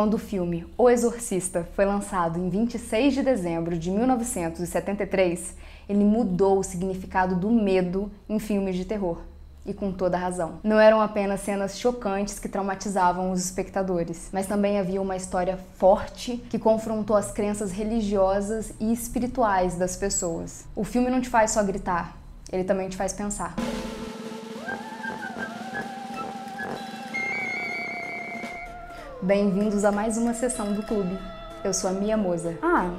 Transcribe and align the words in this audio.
Quando 0.00 0.14
o 0.14 0.18
filme 0.18 0.66
O 0.78 0.88
Exorcista 0.88 1.68
foi 1.76 1.84
lançado 1.84 2.38
em 2.38 2.48
26 2.48 3.12
de 3.12 3.22
dezembro 3.22 3.76
de 3.76 3.90
1973, 3.90 5.54
ele 5.86 6.02
mudou 6.02 6.58
o 6.58 6.62
significado 6.62 7.36
do 7.36 7.50
medo 7.50 8.10
em 8.26 8.38
filmes 8.38 8.76
de 8.76 8.86
terror. 8.86 9.18
E 9.66 9.74
com 9.74 9.92
toda 9.92 10.16
razão. 10.16 10.54
Não 10.64 10.80
eram 10.80 11.02
apenas 11.02 11.40
cenas 11.40 11.78
chocantes 11.78 12.38
que 12.38 12.48
traumatizavam 12.48 13.30
os 13.30 13.44
espectadores, 13.44 14.30
mas 14.32 14.46
também 14.46 14.78
havia 14.78 15.02
uma 15.02 15.16
história 15.16 15.58
forte 15.76 16.38
que 16.48 16.58
confrontou 16.58 17.14
as 17.14 17.30
crenças 17.30 17.70
religiosas 17.70 18.72
e 18.80 18.90
espirituais 18.94 19.74
das 19.74 19.96
pessoas. 19.96 20.64
O 20.74 20.82
filme 20.82 21.10
não 21.10 21.20
te 21.20 21.28
faz 21.28 21.50
só 21.50 21.62
gritar, 21.62 22.16
ele 22.50 22.64
também 22.64 22.88
te 22.88 22.96
faz 22.96 23.12
pensar. 23.12 23.54
Bem-vindos 29.22 29.84
a 29.84 29.92
mais 29.92 30.16
uma 30.16 30.32
sessão 30.32 30.72
do 30.72 30.82
clube. 30.82 31.18
Eu 31.62 31.74
sou 31.74 31.90
a 31.90 31.92
Mia 31.92 32.16
Moza. 32.16 32.56
Ah, 32.62 32.90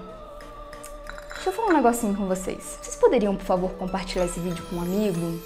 deixa 1.34 1.49
eu 1.49 1.53
falar 1.53 1.70
um 1.70 1.73
negocinho 1.73 2.16
com 2.16 2.27
vocês. 2.27 2.77
Vocês 2.79 2.95
poderiam, 2.95 3.35
por 3.35 3.43
favor, 3.43 3.71
compartilhar 3.71 4.26
esse 4.26 4.39
vídeo 4.39 4.63
com 4.70 4.76
um 4.76 4.81
amigo? 4.84 5.41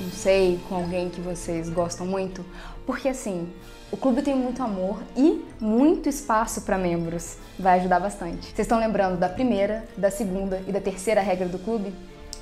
Não 0.00 0.10
sei, 0.12 0.60
com 0.68 0.76
alguém 0.76 1.10
que 1.10 1.20
vocês 1.20 1.68
gostam 1.68 2.06
muito? 2.06 2.44
Porque 2.86 3.08
assim, 3.08 3.52
o 3.90 3.96
clube 3.96 4.22
tem 4.22 4.32
muito 4.32 4.62
amor 4.62 5.00
e 5.16 5.44
muito 5.60 6.08
espaço 6.08 6.60
para 6.60 6.78
membros. 6.78 7.36
Vai 7.58 7.80
ajudar 7.80 7.98
bastante. 7.98 8.46
Vocês 8.46 8.60
estão 8.60 8.78
lembrando 8.78 9.18
da 9.18 9.28
primeira, 9.28 9.84
da 9.96 10.08
segunda 10.08 10.62
e 10.68 10.70
da 10.70 10.80
terceira 10.80 11.20
regra 11.20 11.48
do 11.48 11.58
clube? 11.58 11.92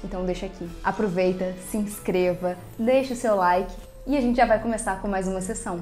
Então 0.04 0.26
deixa 0.26 0.44
aqui. 0.44 0.68
Aproveita, 0.84 1.54
se 1.70 1.78
inscreva, 1.78 2.58
deixe 2.78 3.14
o 3.14 3.16
seu 3.16 3.36
like 3.36 3.72
e 4.06 4.18
a 4.18 4.20
gente 4.20 4.36
já 4.36 4.44
vai 4.44 4.60
começar 4.60 5.00
com 5.00 5.08
mais 5.08 5.26
uma 5.26 5.40
sessão. 5.40 5.80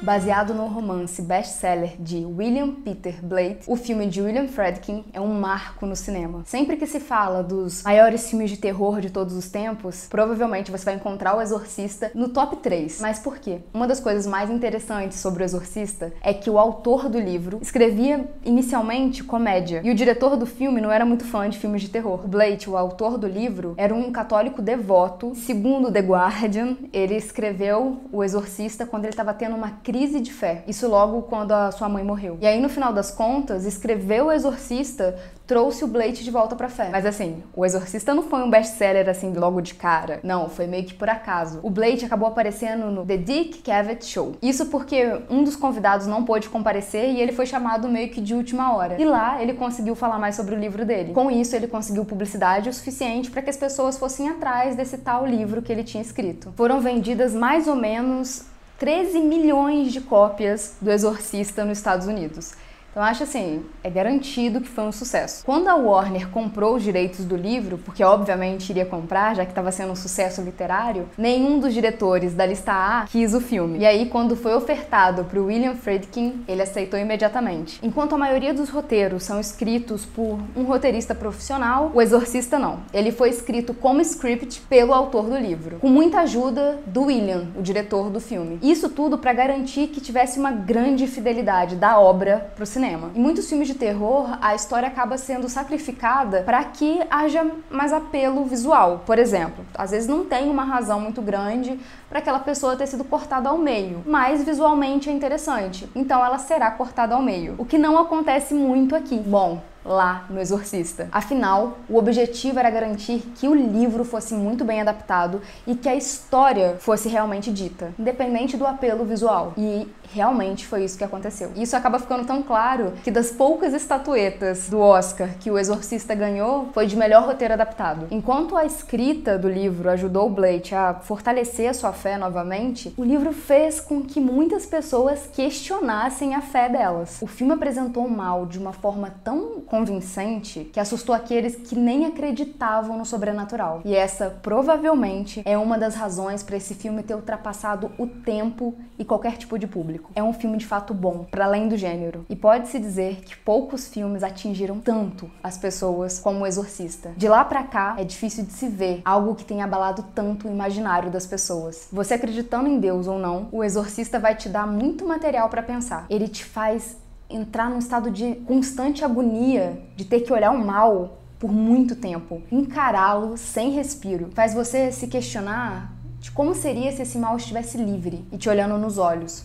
Baseado 0.00 0.54
no 0.54 0.68
romance 0.68 1.20
best-seller 1.20 1.96
de 1.98 2.24
William 2.24 2.70
Peter 2.70 3.16
Blatty, 3.20 3.64
o 3.66 3.74
filme 3.74 4.06
de 4.06 4.22
William 4.22 4.46
Friedkin 4.46 5.04
é 5.12 5.20
um 5.20 5.40
marco 5.40 5.86
no 5.86 5.96
cinema. 5.96 6.42
Sempre 6.46 6.76
que 6.76 6.86
se 6.86 7.00
fala 7.00 7.42
dos 7.42 7.82
maiores 7.82 8.30
filmes 8.30 8.48
de 8.50 8.58
terror 8.58 9.00
de 9.00 9.10
todos 9.10 9.34
os 9.34 9.48
tempos, 9.48 10.06
provavelmente 10.08 10.70
você 10.70 10.84
vai 10.84 10.94
encontrar 10.94 11.36
O 11.36 11.42
Exorcista 11.42 12.12
no 12.14 12.28
top 12.28 12.58
3. 12.58 13.00
Mas 13.00 13.18
por 13.18 13.38
quê? 13.38 13.58
Uma 13.74 13.88
das 13.88 13.98
coisas 13.98 14.24
mais 14.24 14.48
interessantes 14.50 15.18
sobre 15.18 15.42
O 15.42 15.44
Exorcista 15.44 16.12
é 16.22 16.32
que 16.32 16.48
o 16.48 16.58
autor 16.58 17.08
do 17.08 17.18
livro 17.18 17.58
escrevia 17.60 18.30
inicialmente 18.44 19.24
comédia 19.24 19.80
e 19.84 19.90
o 19.90 19.94
diretor 19.96 20.36
do 20.36 20.46
filme 20.46 20.80
não 20.80 20.92
era 20.92 21.04
muito 21.04 21.24
fã 21.24 21.48
de 21.50 21.58
filmes 21.58 21.82
de 21.82 21.88
terror. 21.88 22.24
Blatty, 22.24 22.70
o 22.70 22.76
autor 22.76 23.18
do 23.18 23.26
livro, 23.26 23.74
era 23.76 23.92
um 23.92 24.12
católico 24.12 24.62
devoto. 24.62 25.34
Segundo 25.34 25.90
The 25.90 26.00
Guardian, 26.00 26.76
ele 26.92 27.16
escreveu 27.16 28.00
O 28.12 28.22
Exorcista 28.22 28.86
quando 28.86 29.04
ele 29.04 29.12
estava 29.12 29.34
tendo 29.34 29.56
uma 29.56 29.72
crise 29.88 30.20
de 30.20 30.30
fé. 30.30 30.64
Isso 30.68 30.86
logo 30.86 31.22
quando 31.22 31.52
a 31.52 31.72
sua 31.72 31.88
mãe 31.88 32.04
morreu. 32.04 32.36
E 32.42 32.46
aí, 32.46 32.60
no 32.60 32.68
final 32.68 32.92
das 32.92 33.10
contas, 33.10 33.64
escrever 33.64 34.22
O 34.22 34.30
Exorcista 34.30 35.18
trouxe 35.46 35.82
o 35.82 35.86
Blake 35.88 36.22
de 36.22 36.30
volta 36.30 36.54
pra 36.54 36.68
fé. 36.68 36.90
Mas 36.92 37.06
assim, 37.06 37.42
O 37.56 37.64
Exorcista 37.64 38.12
não 38.12 38.22
foi 38.22 38.42
um 38.42 38.50
best-seller 38.50 39.08
assim 39.08 39.32
logo 39.32 39.62
de 39.62 39.72
cara. 39.72 40.20
Não, 40.22 40.46
foi 40.50 40.66
meio 40.66 40.84
que 40.84 40.92
por 40.92 41.08
acaso. 41.08 41.60
O 41.62 41.70
Blake 41.70 42.04
acabou 42.04 42.28
aparecendo 42.28 42.90
no 42.90 43.06
The 43.06 43.16
Dick 43.16 43.62
Cavett 43.62 44.04
Show. 44.04 44.36
Isso 44.42 44.66
porque 44.66 45.22
um 45.30 45.42
dos 45.42 45.56
convidados 45.56 46.06
não 46.06 46.22
pôde 46.22 46.50
comparecer 46.50 47.08
e 47.08 47.22
ele 47.22 47.32
foi 47.32 47.46
chamado 47.46 47.88
meio 47.88 48.10
que 48.10 48.20
de 48.20 48.34
última 48.34 48.76
hora. 48.76 49.00
E 49.00 49.06
lá 49.06 49.42
ele 49.42 49.54
conseguiu 49.54 49.94
falar 49.94 50.18
mais 50.18 50.36
sobre 50.36 50.54
o 50.54 50.58
livro 50.58 50.84
dele. 50.84 51.14
Com 51.14 51.30
isso, 51.30 51.56
ele 51.56 51.66
conseguiu 51.66 52.04
publicidade 52.04 52.68
o 52.68 52.72
suficiente 52.74 53.30
para 53.30 53.40
que 53.40 53.48
as 53.48 53.56
pessoas 53.56 53.96
fossem 53.96 54.28
atrás 54.28 54.76
desse 54.76 54.98
tal 54.98 55.24
livro 55.24 55.62
que 55.62 55.72
ele 55.72 55.82
tinha 55.82 56.02
escrito. 56.02 56.52
Foram 56.58 56.78
vendidas 56.78 57.32
mais 57.32 57.66
ou 57.66 57.74
menos 57.74 58.44
13 58.78 59.18
milhões 59.18 59.92
de 59.92 60.00
cópias 60.00 60.76
do 60.80 60.90
Exorcista 60.90 61.64
nos 61.64 61.78
Estados 61.78 62.06
Unidos. 62.06 62.52
Então 62.98 63.06
acho 63.06 63.22
assim, 63.22 63.64
é 63.84 63.88
garantido 63.88 64.60
que 64.60 64.66
foi 64.66 64.82
um 64.82 64.90
sucesso. 64.90 65.44
Quando 65.44 65.68
a 65.68 65.76
Warner 65.76 66.30
comprou 66.30 66.74
os 66.74 66.82
direitos 66.82 67.24
do 67.24 67.36
livro, 67.36 67.78
porque 67.78 68.02
obviamente 68.02 68.70
iria 68.70 68.84
comprar, 68.84 69.36
já 69.36 69.44
que 69.44 69.52
estava 69.52 69.70
sendo 69.70 69.92
um 69.92 69.94
sucesso 69.94 70.42
literário, 70.42 71.08
nenhum 71.16 71.60
dos 71.60 71.72
diretores 71.72 72.34
da 72.34 72.44
lista 72.44 72.72
A 72.72 73.06
quis 73.06 73.34
o 73.34 73.40
filme. 73.40 73.78
E 73.78 73.86
aí 73.86 74.06
quando 74.06 74.34
foi 74.34 74.52
ofertado 74.52 75.22
para 75.22 75.40
William 75.40 75.76
Friedkin, 75.76 76.42
ele 76.48 76.60
aceitou 76.60 76.98
imediatamente. 76.98 77.78
Enquanto 77.84 78.16
a 78.16 78.18
maioria 78.18 78.52
dos 78.52 78.68
roteiros 78.68 79.22
são 79.22 79.38
escritos 79.38 80.04
por 80.04 80.40
um 80.56 80.64
roteirista 80.64 81.14
profissional, 81.14 81.92
o 81.94 82.02
Exorcista 82.02 82.58
não. 82.58 82.80
Ele 82.92 83.12
foi 83.12 83.28
escrito 83.30 83.72
como 83.72 84.00
script 84.00 84.60
pelo 84.62 84.92
autor 84.92 85.26
do 85.26 85.38
livro, 85.38 85.78
com 85.78 85.88
muita 85.88 86.22
ajuda 86.22 86.80
do 86.84 87.04
William, 87.04 87.46
o 87.56 87.62
diretor 87.62 88.10
do 88.10 88.18
filme. 88.18 88.58
Isso 88.60 88.88
tudo 88.88 89.18
para 89.18 89.32
garantir 89.32 89.86
que 89.86 90.00
tivesse 90.00 90.40
uma 90.40 90.50
grande 90.50 91.06
fidelidade 91.06 91.76
da 91.76 91.96
obra 92.00 92.50
para 92.56 92.64
o 92.64 92.66
cinema 92.66 92.87
cinema. 92.88 93.10
Em 93.14 93.20
muitos 93.20 93.48
filmes 93.48 93.68
de 93.68 93.74
terror, 93.74 94.38
a 94.40 94.54
história 94.54 94.88
acaba 94.88 95.18
sendo 95.18 95.48
sacrificada 95.48 96.42
para 96.42 96.64
que 96.64 97.00
haja 97.10 97.46
mais 97.70 97.92
apelo 97.92 98.44
visual. 98.44 99.02
Por 99.04 99.18
exemplo, 99.18 99.64
às 99.74 99.90
vezes 99.90 100.08
não 100.08 100.24
tem 100.24 100.48
uma 100.50 100.64
razão 100.64 101.00
muito 101.00 101.20
grande 101.20 101.78
para 102.08 102.20
aquela 102.20 102.38
pessoa 102.38 102.76
ter 102.76 102.86
sido 102.86 103.04
cortada 103.04 103.50
ao 103.50 103.58
meio, 103.58 104.02
mas 104.06 104.42
visualmente 104.42 105.10
é 105.10 105.12
interessante. 105.12 105.88
Então 105.94 106.24
ela 106.24 106.38
será 106.38 106.70
cortada 106.70 107.14
ao 107.14 107.22
meio. 107.22 107.54
O 107.58 107.64
que 107.64 107.76
não 107.76 107.98
acontece 107.98 108.54
muito 108.54 108.96
aqui. 108.96 109.18
Bom, 109.18 109.60
lá 109.84 110.26
no 110.28 110.40
Exorcista. 110.40 111.08
Afinal, 111.10 111.78
o 111.88 111.96
objetivo 111.96 112.58
era 112.58 112.70
garantir 112.70 113.20
que 113.36 113.48
o 113.48 113.54
livro 113.54 114.04
fosse 114.04 114.34
muito 114.34 114.64
bem 114.64 114.80
adaptado 114.80 115.40
e 115.66 115.74
que 115.74 115.88
a 115.88 115.96
história 115.96 116.76
fosse 116.78 117.08
realmente 117.08 117.50
dita, 117.50 117.92
independente 117.98 118.56
do 118.56 118.66
apelo 118.66 119.04
visual. 119.04 119.54
E 119.56 119.88
realmente 120.12 120.66
foi 120.66 120.84
isso 120.84 120.98
que 120.98 121.04
aconteceu. 121.04 121.52
Isso 121.56 121.76
acaba 121.76 121.98
ficando 121.98 122.26
tão 122.26 122.42
claro 122.42 122.92
que 123.04 123.10
das 123.10 123.30
poucas 123.30 123.74
estatuetas 123.74 124.68
do 124.68 124.80
Oscar 124.80 125.28
que 125.38 125.50
o 125.50 125.58
Exorcista 125.58 126.14
ganhou, 126.14 126.68
foi 126.72 126.86
de 126.86 126.96
melhor 126.96 127.24
roteiro 127.24 127.54
adaptado. 127.54 128.06
Enquanto 128.10 128.56
a 128.56 128.64
escrita 128.64 129.38
do 129.38 129.48
livro 129.48 129.90
ajudou 129.90 130.30
Blake 130.30 130.74
a 130.74 130.94
fortalecer 130.94 131.68
a 131.68 131.74
sua 131.74 131.92
fé 131.92 132.16
novamente, 132.16 132.92
o 132.96 133.04
livro 133.04 133.32
fez 133.32 133.80
com 133.80 134.02
que 134.02 134.20
muitas 134.20 134.66
pessoas 134.66 135.28
questionassem 135.32 136.34
a 136.34 136.40
fé 136.40 136.68
delas. 136.68 137.18
O 137.20 137.26
filme 137.26 137.52
apresentou 137.52 138.06
o 138.06 138.10
mal 138.10 138.46
de 138.46 138.58
uma 138.58 138.72
forma 138.72 139.14
tão 139.22 139.60
convincente 139.68 140.70
que 140.72 140.80
assustou 140.80 141.14
aqueles 141.14 141.56
que 141.56 141.76
nem 141.76 142.06
acreditavam 142.06 142.98
no 142.98 143.04
sobrenatural. 143.04 143.82
E 143.84 143.94
essa 143.94 144.30
provavelmente 144.42 145.42
é 145.44 145.56
uma 145.56 145.78
das 145.78 145.94
razões 145.94 146.42
para 146.42 146.56
esse 146.56 146.74
filme 146.74 147.02
ter 147.02 147.14
ultrapassado 147.14 147.90
o 147.98 148.06
tempo 148.06 148.74
e 148.98 149.04
qualquer 149.04 149.36
tipo 149.36 149.58
de 149.58 149.66
público. 149.66 150.10
É 150.14 150.22
um 150.22 150.32
filme 150.32 150.58
de 150.58 150.66
fato 150.66 150.92
bom, 150.92 151.24
para 151.30 151.44
além 151.44 151.68
do 151.68 151.76
gênero. 151.76 152.24
E 152.28 152.36
pode-se 152.36 152.78
dizer 152.78 153.22
que 153.24 153.36
poucos 153.36 153.88
filmes 153.88 154.22
atingiram 154.22 154.80
tanto 154.80 155.30
as 155.42 155.56
pessoas 155.56 156.18
como 156.18 156.40
O 156.40 156.46
Exorcista. 156.46 157.12
De 157.16 157.28
lá 157.28 157.44
para 157.44 157.62
cá, 157.62 157.94
é 157.98 158.04
difícil 158.04 158.44
de 158.44 158.52
se 158.52 158.68
ver 158.68 159.02
algo 159.04 159.34
que 159.34 159.44
tenha 159.44 159.64
abalado 159.64 160.04
tanto 160.14 160.48
o 160.48 160.50
imaginário 160.50 161.10
das 161.10 161.26
pessoas. 161.26 161.88
Você 161.92 162.14
acreditando 162.14 162.68
em 162.68 162.80
Deus 162.80 163.06
ou 163.06 163.18
não, 163.18 163.48
O 163.52 163.62
Exorcista 163.62 164.18
vai 164.18 164.34
te 164.34 164.48
dar 164.48 164.66
muito 164.66 165.06
material 165.06 165.48
para 165.48 165.62
pensar. 165.62 166.06
Ele 166.08 166.28
te 166.28 166.44
faz 166.44 166.96
entrar 167.28 167.68
num 167.70 167.78
estado 167.78 168.10
de 168.10 168.36
constante 168.46 169.04
agonia, 169.04 169.82
de 169.96 170.04
ter 170.04 170.20
que 170.20 170.32
olhar 170.32 170.50
o 170.50 170.64
mal 170.64 171.18
por 171.38 171.52
muito 171.52 171.94
tempo, 171.94 172.42
encará-lo 172.50 173.36
sem 173.36 173.70
respiro, 173.70 174.30
faz 174.34 174.54
você 174.54 174.90
se 174.90 175.06
questionar 175.06 175.92
de 176.18 176.32
como 176.32 176.54
seria 176.54 176.90
se 176.90 177.02
esse 177.02 177.16
mal 177.16 177.36
estivesse 177.36 177.78
livre 177.78 178.26
e 178.32 178.36
te 178.36 178.48
olhando 178.48 178.76
nos 178.76 178.98
olhos. 178.98 179.44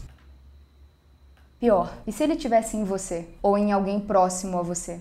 Pior, 1.59 1.93
e 2.05 2.11
se 2.11 2.23
ele 2.23 2.33
estivesse 2.33 2.75
em 2.75 2.83
você 2.83 3.27
ou 3.41 3.57
em 3.57 3.71
alguém 3.71 3.99
próximo 3.99 4.57
a 4.57 4.61
você? 4.61 4.99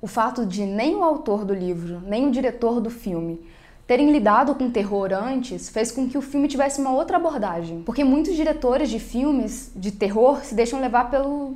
O 0.00 0.06
fato 0.06 0.44
de 0.44 0.64
nem 0.64 0.96
o 0.96 1.04
autor 1.04 1.44
do 1.44 1.54
livro, 1.54 2.00
nem 2.00 2.26
o 2.26 2.30
diretor 2.30 2.80
do 2.80 2.90
filme 2.90 3.40
terem 3.86 4.10
lidado 4.10 4.54
com 4.54 4.70
terror 4.70 5.12
antes 5.12 5.68
fez 5.68 5.92
com 5.92 6.08
que 6.08 6.16
o 6.16 6.22
filme 6.22 6.48
tivesse 6.48 6.80
uma 6.80 6.92
outra 6.92 7.16
abordagem. 7.16 7.82
Porque 7.82 8.04
muitos 8.04 8.34
diretores 8.34 8.88
de 8.88 8.98
filmes 8.98 9.70
de 9.74 9.92
terror 9.92 10.44
se 10.44 10.54
deixam 10.54 10.80
levar 10.80 11.10
pelo 11.10 11.54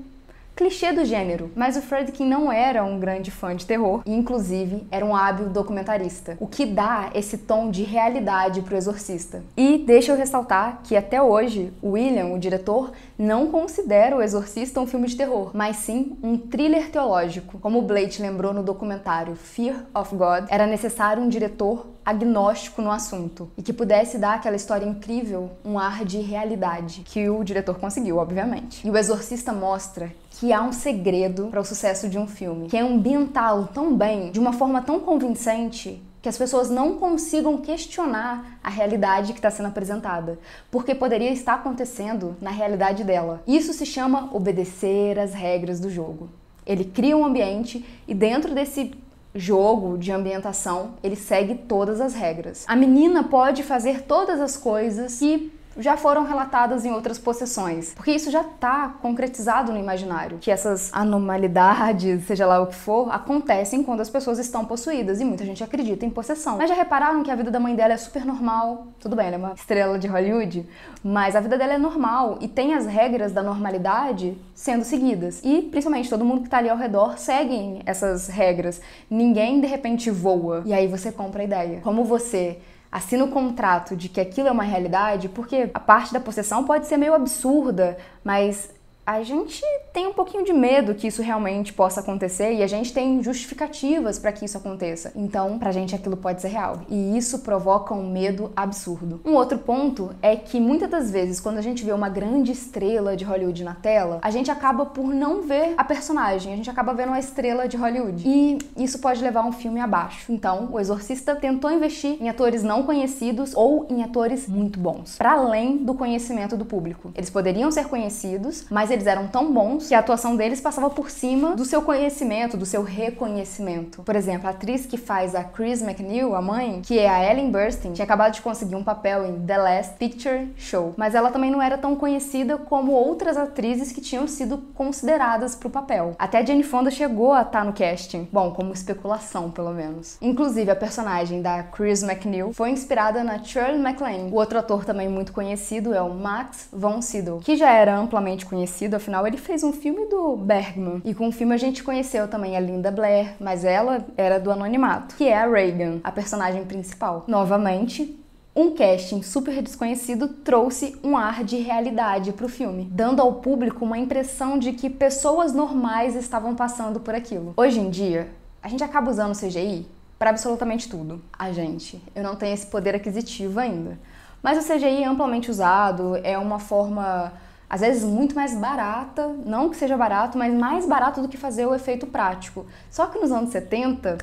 clichê 0.59 0.91
do 0.91 1.05
gênero, 1.05 1.53
mas 1.55 1.77
o 1.77 1.81
Friedkin 1.81 2.27
não 2.27 2.51
era 2.51 2.83
um 2.83 2.99
grande 2.99 3.31
fã 3.31 3.55
de 3.55 3.65
terror 3.65 4.03
e, 4.05 4.13
inclusive, 4.13 4.85
era 4.91 5.07
um 5.07 5.15
hábil 5.15 5.49
documentarista, 5.51 6.37
o 6.41 6.49
que 6.49 6.67
dá 6.67 7.11
esse 7.15 7.39
tom 7.39 7.71
de 7.71 7.85
realidade 7.85 8.61
pro 8.63 8.77
Exorcista. 8.77 9.45
E 9.57 9.79
deixa 9.79 10.11
eu 10.11 10.17
ressaltar 10.17 10.81
que 10.83 10.97
até 10.97 11.23
hoje 11.23 11.73
William, 11.81 12.35
o 12.35 12.41
diretor, 12.41 12.91
não 13.17 13.47
considera 13.53 14.17
o 14.17 14.23
Exorcista 14.23 14.81
um 14.81 14.87
filme 14.87 15.07
de 15.07 15.17
terror, 15.17 15.53
mas 15.55 15.77
sim 15.77 16.19
um 16.25 16.37
thriller 16.37 16.91
teológico. 16.91 17.61
Como 17.61 17.81
Blake 17.83 18.21
lembrou 18.21 18.53
no 18.53 18.65
documentário 18.65 19.37
Fear 19.37 19.85
of 19.95 20.13
God, 20.17 20.47
era 20.49 20.67
necessário 20.67 21.23
um 21.23 21.29
diretor 21.29 21.87
agnóstico 22.05 22.81
no 22.81 22.91
assunto 22.91 23.51
e 23.57 23.63
que 23.63 23.71
pudesse 23.71 24.17
dar 24.17 24.37
aquela 24.37 24.57
história 24.57 24.87
incrível 24.87 25.51
um 25.63 25.79
ar 25.79 26.07
de 26.07 26.19
realidade, 26.21 27.03
que 27.05 27.29
o 27.29 27.45
diretor 27.45 27.79
conseguiu, 27.79 28.17
obviamente. 28.17 28.87
E 28.87 28.91
o 28.91 28.97
Exorcista 28.97 29.53
mostra 29.53 30.11
que 30.39 30.53
há 30.53 30.63
um 30.63 30.73
segredo 30.73 31.49
para 31.49 31.61
o 31.61 31.65
sucesso 31.65 32.09
de 32.09 32.17
um 32.17 32.29
filme, 32.29 32.69
que 32.69 32.77
é 32.77 32.81
ambientá-lo 32.81 33.69
tão 33.75 33.97
bem, 33.97 34.31
de 34.31 34.39
uma 34.39 34.53
forma 34.53 34.81
tão 34.81 35.01
convincente, 35.01 36.01
que 36.23 36.29
as 36.29 36.39
pessoas 36.39 36.71
não 36.71 36.95
consigam 36.95 37.59
questionar 37.59 38.59
a 38.63 38.71
realidade 38.71 39.33
que 39.33 39.39
está 39.41 39.51
sendo 39.51 39.67
apresentada, 39.67 40.39
porque 40.71 40.95
poderia 40.95 41.33
estar 41.33 41.55
acontecendo 41.55 42.37
na 42.41 42.51
realidade 42.51 43.03
dela. 43.03 43.43
Isso 43.49 43.73
se 43.73 43.85
chama 43.85 44.29
obedecer 44.33 45.19
às 45.19 45.35
regras 45.35 45.81
do 45.81 45.91
jogo. 45.91 46.29
Ele 46.65 46.85
cria 46.85 47.17
um 47.17 47.25
ambiente 47.25 47.85
e 48.07 48.15
dentro 48.15 48.55
desse 48.55 48.93
jogo 49.35 49.99
de 49.99 50.13
ambientação, 50.13 50.95
ele 51.03 51.17
segue 51.17 51.55
todas 51.55 52.01
as 52.01 52.15
regras. 52.15 52.65
A 52.69 52.77
menina 52.77 53.25
pode 53.25 53.63
fazer 53.63 54.03
todas 54.03 54.41
as 54.41 54.57
coisas 54.57 55.19
que 55.19 55.53
já 55.79 55.97
foram 55.97 56.25
relatadas 56.25 56.85
em 56.85 56.93
outras 56.93 57.19
possessões, 57.19 57.95
porque 57.95 58.11
isso 58.11 58.31
já 58.31 58.43
está 58.43 58.97
concretizado 59.01 59.73
no 59.73 59.79
imaginário, 59.79 60.39
que 60.39 60.51
essas 60.51 60.93
anormalidades, 60.93 62.27
seja 62.27 62.47
lá 62.47 62.61
o 62.61 62.67
que 62.67 62.75
for, 62.75 63.13
acontecem 63.13 63.83
quando 63.83 64.01
as 64.01 64.11
pessoas 64.11 64.39
estão 64.39 64.65
possuídas 64.65 65.21
e 65.21 65.25
muita 65.25 65.45
gente 65.45 65.63
acredita 65.63 66.05
em 66.05 66.11
possessão. 66.11 66.59
Mas 66.59 66.69
já 66.69 66.75
repararam 66.75 67.23
que 67.23 67.31
a 67.31 67.37
vida 67.37 67.51
da 67.51 67.61
mãe 67.61 67.75
dela 67.75 67.95
é 67.95 67.97
super 67.97 68.25
normal? 68.25 68.89
Tudo 68.99 69.15
bem, 69.15 69.27
ela 69.27 69.37
é 69.37 69.39
uma 69.39 69.53
estrela 69.53 69.99
de 69.99 70.09
Hollywood, 70.09 70.67
mas 71.03 71.37
a 71.37 71.41
vida 71.41 71.57
dela 71.57 71.75
é 71.75 71.79
normal 71.79 72.39
e 72.41 72.49
tem 72.49 72.75
as 72.75 72.87
regras 72.87 73.33
da 73.33 73.43
normalidade 73.43 74.37
sendo 74.55 74.85
seguidas. 74.85 75.41
E 75.45 75.63
principalmente 75.63 76.11
todo 76.11 76.25
mundo 76.25 76.41
que 76.41 76.49
está 76.49 76.59
ali 76.59 76.69
ao 76.69 76.77
redor 76.77 77.19
seguem 77.19 77.83
essas 77.87 78.29
regras. 78.29 78.81
Ninguém 79.09 79.61
de 79.61 79.67
repente 79.67 80.11
voa 80.11 80.63
e 80.65 80.73
aí 80.73 80.87
você 80.87 81.13
compra 81.13 81.43
a 81.43 81.45
ideia. 81.45 81.81
Como 81.83 82.05
você 82.05 82.59
assina 82.91 83.25
o 83.25 83.31
contrato 83.31 83.97
de 83.97 84.09
que 84.09 84.21
aquilo 84.21 84.49
é 84.49 84.51
uma 84.51 84.63
realidade, 84.63 85.29
porque 85.29 85.71
a 85.73 85.81
parte 85.81 86.13
da 86.13 86.21
possessão 86.21 86.65
pode 86.65 86.87
ser 86.87 86.97
meio 86.97 87.15
absurda, 87.15 87.99
mas 88.25 88.71
a 89.09 89.23
gente 89.23 89.63
tem 89.91 90.07
um 90.07 90.13
pouquinho 90.13 90.45
de 90.45 90.53
medo 90.53 90.95
que 90.95 91.07
isso 91.07 91.23
realmente 91.23 91.73
possa 91.73 92.01
acontecer 92.01 92.53
e 92.53 92.63
a 92.63 92.67
gente 92.67 92.93
tem 92.93 93.23
justificativas 93.23 94.19
para 94.19 94.33
que 94.33 94.45
isso 94.45 94.59
aconteça. 94.59 95.11
Então, 95.17 95.59
pra 95.59 95.73
gente 95.73 95.95
aquilo 95.95 96.15
pode 96.15 96.43
ser 96.43 96.49
real. 96.49 96.83
E 96.91 97.17
isso 97.17 97.39
provoca 97.39 97.95
um 97.95 98.11
medo 98.11 98.53
absurdo. 98.55 99.19
Um 99.25 99.33
outro 99.33 99.57
ponto 99.57 100.11
é 100.21 100.37
que 100.37 100.61
muitas 100.61 100.91
das 100.91 101.11
vezes, 101.11 101.41
quando 101.41 101.57
a 101.57 101.63
gente 101.63 101.83
vê 101.87 101.93
uma 101.93 102.11
grande 102.11 102.53
estrela 102.53 103.17
de 103.17 103.25
Hollywood 103.25 103.65
na 103.65 103.75
tela, 103.75 104.19
a 104.21 104.31
gente 104.31 104.51
acaba 104.51 104.85
por 104.85 105.07
não 105.07 105.41
ver 105.41 105.73
a 105.79 105.85
personagem, 105.85 106.53
a 106.53 106.57
gente 106.57 106.69
acaba 106.69 106.93
vendo 106.93 107.09
uma 107.09 107.19
estrela 107.19 107.67
de 107.67 107.79
Hollywood. 107.79 108.29
E 108.29 108.59
isso 108.77 108.99
pode 108.99 109.23
levar 109.23 109.43
um 109.47 109.53
filme 109.53 109.81
abaixo. 109.81 110.31
Então, 110.31 110.69
o 110.71 110.79
Exorcista 110.79 111.35
tentou 111.35 111.71
investir 111.71 112.23
em 112.23 112.29
atores 112.29 112.63
não 112.63 112.83
conhecidos 112.83 113.55
ou 113.57 113.87
em 113.89 114.03
atores 114.03 114.47
muito 114.47 114.79
bons, 114.79 115.17
para 115.17 115.33
além 115.33 115.79
do 115.79 115.95
conhecimento 115.95 116.59
do 116.59 116.67
público. 116.67 117.11
Eles 117.15 117.31
poderiam 117.31 117.71
ser 117.71 117.87
conhecidos, 117.87 118.67
mas 118.69 118.91
eles 118.91 118.98
eles 118.99 119.07
eram 119.07 119.29
tão 119.29 119.53
bons 119.53 119.89
que 119.89 119.95
a 119.95 120.01
atuação 120.01 120.37
deles 120.37 120.61
passava 120.61 120.91
por 120.91 121.09
cima 121.09 121.55
do 121.55 121.65
seu 121.65 121.83
conhecimento, 121.83 122.57
do 122.57 122.67
seu 122.67 122.83
reconhecimento. 122.83 124.03
Por 124.03 124.17
exemplo, 124.17 124.49
a 124.49 124.51
atriz 124.51 124.87
que 124.87 124.97
faz 124.97 125.35
a 125.35 125.45
Chris 125.45 125.81
McNeil, 125.81 126.35
a 126.35 126.43
mãe, 126.43 126.83
que 126.83 126.99
é 126.99 127.09
a 127.09 127.31
Ellen 127.31 127.51
Burstyn, 127.51 127.93
tinha 127.93 128.05
acabado 128.05 128.35
de 128.35 128.43
conseguir 128.43 128.75
um 128.75 128.83
papel 128.83 129.25
em 129.25 129.41
The 129.47 129.57
Last 129.57 129.95
Picture 129.95 130.53
Show, 130.57 130.95
mas 130.97 131.15
ela 131.15 131.31
também 131.31 131.51
não 131.51 131.63
era 131.63 131.79
tão 131.79 131.95
conhecida 131.95 132.59
como 132.59 132.93
outras 132.93 133.37
atrizes 133.37 133.93
que 133.93 134.01
tinham 134.01 134.27
sido 134.27 134.59
consideradas 134.75 135.55
para 135.55 135.69
o 135.69 135.71
papel. 135.71 136.17
Até 136.19 136.45
Jane 136.45 136.65
Fonda 136.65 136.91
chegou 136.91 137.33
a 137.33 137.43
estar 137.43 137.61
tá 137.61 137.65
no 137.65 137.73
casting, 137.73 138.29
bom, 138.33 138.51
como 138.51 138.73
especulação 138.73 139.51
pelo 139.51 139.73
menos. 139.73 140.19
Inclusive, 140.21 140.71
a 140.71 140.77
personagem 140.77 141.41
da 141.41 141.63
Chris 141.63 142.03
McNeil 142.03 142.53
foi 142.53 142.71
inspirada 142.71 143.23
na 143.23 143.43
Shirley 143.43 143.79
MacLaine. 143.79 144.33
O 144.33 144.37
outro 144.37 144.59
ator 144.59 144.85
também 144.85 145.09
muito 145.09 145.33
conhecido 145.33 145.95
é 145.95 146.03
o 146.03 146.13
Max 146.13 146.69
von 146.73 147.01
Sydow, 147.01 147.39
que 147.39 147.57
já 147.57 147.71
era 147.71 147.97
amplamente 147.97 148.45
conhecido 148.45 148.88
conhecido, 148.89 148.97
afinal 148.97 149.27
ele 149.27 149.37
fez 149.37 149.63
um 149.63 149.73
filme 149.73 150.07
do 150.07 150.37
Bergman. 150.37 151.03
E 151.05 151.15
com 151.15 151.29
o 151.29 151.33
filme 151.33 151.55
a 151.55 151.59
gente 151.59 151.85
conheceu 151.85 152.27
também 152.27 152.57
a 152.57 152.61
Linda 152.61 152.91
Blair, 152.91 153.35
mas 153.39 153.65
ela 153.65 154.05
era 154.17 154.41
do 154.41 154.51
anonimato, 154.51 155.15
que 155.17 155.29
é 155.29 155.37
a 155.37 155.47
Reagan, 155.47 156.01
a 156.03 156.11
personagem 156.11 156.65
principal. 156.65 157.25
Novamente, 157.29 158.19
um 158.57 158.75
casting 158.75 159.23
super 159.23 159.63
desconhecido 159.63 160.29
trouxe 160.29 160.97
um 161.05 161.17
ar 161.17 161.45
de 161.45 161.59
realidade 161.59 162.33
para 162.33 162.47
o 162.47 162.49
filme, 162.49 162.89
dando 162.91 163.21
ao 163.21 163.35
público 163.35 163.85
uma 163.85 163.99
impressão 163.99 164.59
de 164.59 164.73
que 164.73 164.91
pessoas 164.91 165.53
normais 165.53 166.17
estavam 166.17 166.55
passando 166.55 166.99
por 166.99 167.15
aquilo. 167.15 167.53
Hoje 167.57 167.79
em 167.79 167.91
dia, 167.91 168.29
a 168.63 168.69
gente 168.69 168.83
acaba 168.83 169.11
usando 169.11 169.39
CGI 169.39 169.87
para 170.19 170.31
absolutamente 170.31 170.89
tudo. 170.89 171.23
A 171.39 171.53
gente, 171.53 172.03
eu 172.15 172.25
não 172.25 172.35
tenho 172.35 172.55
esse 172.55 172.67
poder 172.67 172.95
aquisitivo 172.95 173.61
ainda. 173.61 173.99
Mas 174.43 174.59
o 174.59 174.73
CGI 174.73 175.03
é 175.03 175.07
amplamente 175.07 175.51
usado, 175.51 176.17
é 176.23 176.39
uma 176.39 176.59
forma 176.59 177.33
às 177.69 177.81
vezes 177.81 178.03
muito 178.03 178.35
mais 178.35 178.55
barata, 178.55 179.29
não 179.45 179.69
que 179.69 179.77
seja 179.77 179.97
barato, 179.97 180.39
mas 180.39 180.55
mais 180.55 180.87
barato 180.87 181.21
do 181.21 181.29
que 181.29 181.37
fazer 181.37 181.67
o 181.67 181.75
efeito 181.75 182.07
prático. 182.07 182.67
Só 182.91 183.07
que 183.07 183.19
nos 183.19 183.31
anos 183.31 183.51
70 183.51 184.19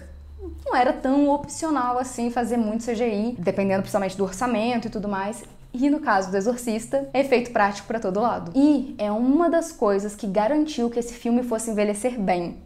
não 0.66 0.76
era 0.76 0.94
tão 0.94 1.30
opcional 1.30 1.98
assim 1.98 2.30
fazer 2.32 2.58
muito 2.58 2.86
CGI, 2.86 3.36
dependendo 3.38 3.82
principalmente 3.82 4.18
do 4.18 4.24
orçamento 4.24 4.88
e 4.88 4.90
tudo 4.90 5.08
mais. 5.08 5.44
E 5.74 5.90
no 5.90 6.00
caso 6.00 6.32
do 6.32 6.38
Exorcista, 6.38 7.10
é 7.14 7.20
efeito 7.20 7.52
prático 7.52 7.88
para 7.88 8.00
todo 8.00 8.20
lado. 8.20 8.52
E 8.56 8.96
é 8.98 9.12
uma 9.12 9.50
das 9.50 9.72
coisas 9.72 10.16
que 10.16 10.26
garantiu 10.26 10.90
que 10.90 10.98
esse 10.98 11.14
filme 11.14 11.44
fosse 11.44 11.70
envelhecer 11.70 12.20
bem 12.20 12.58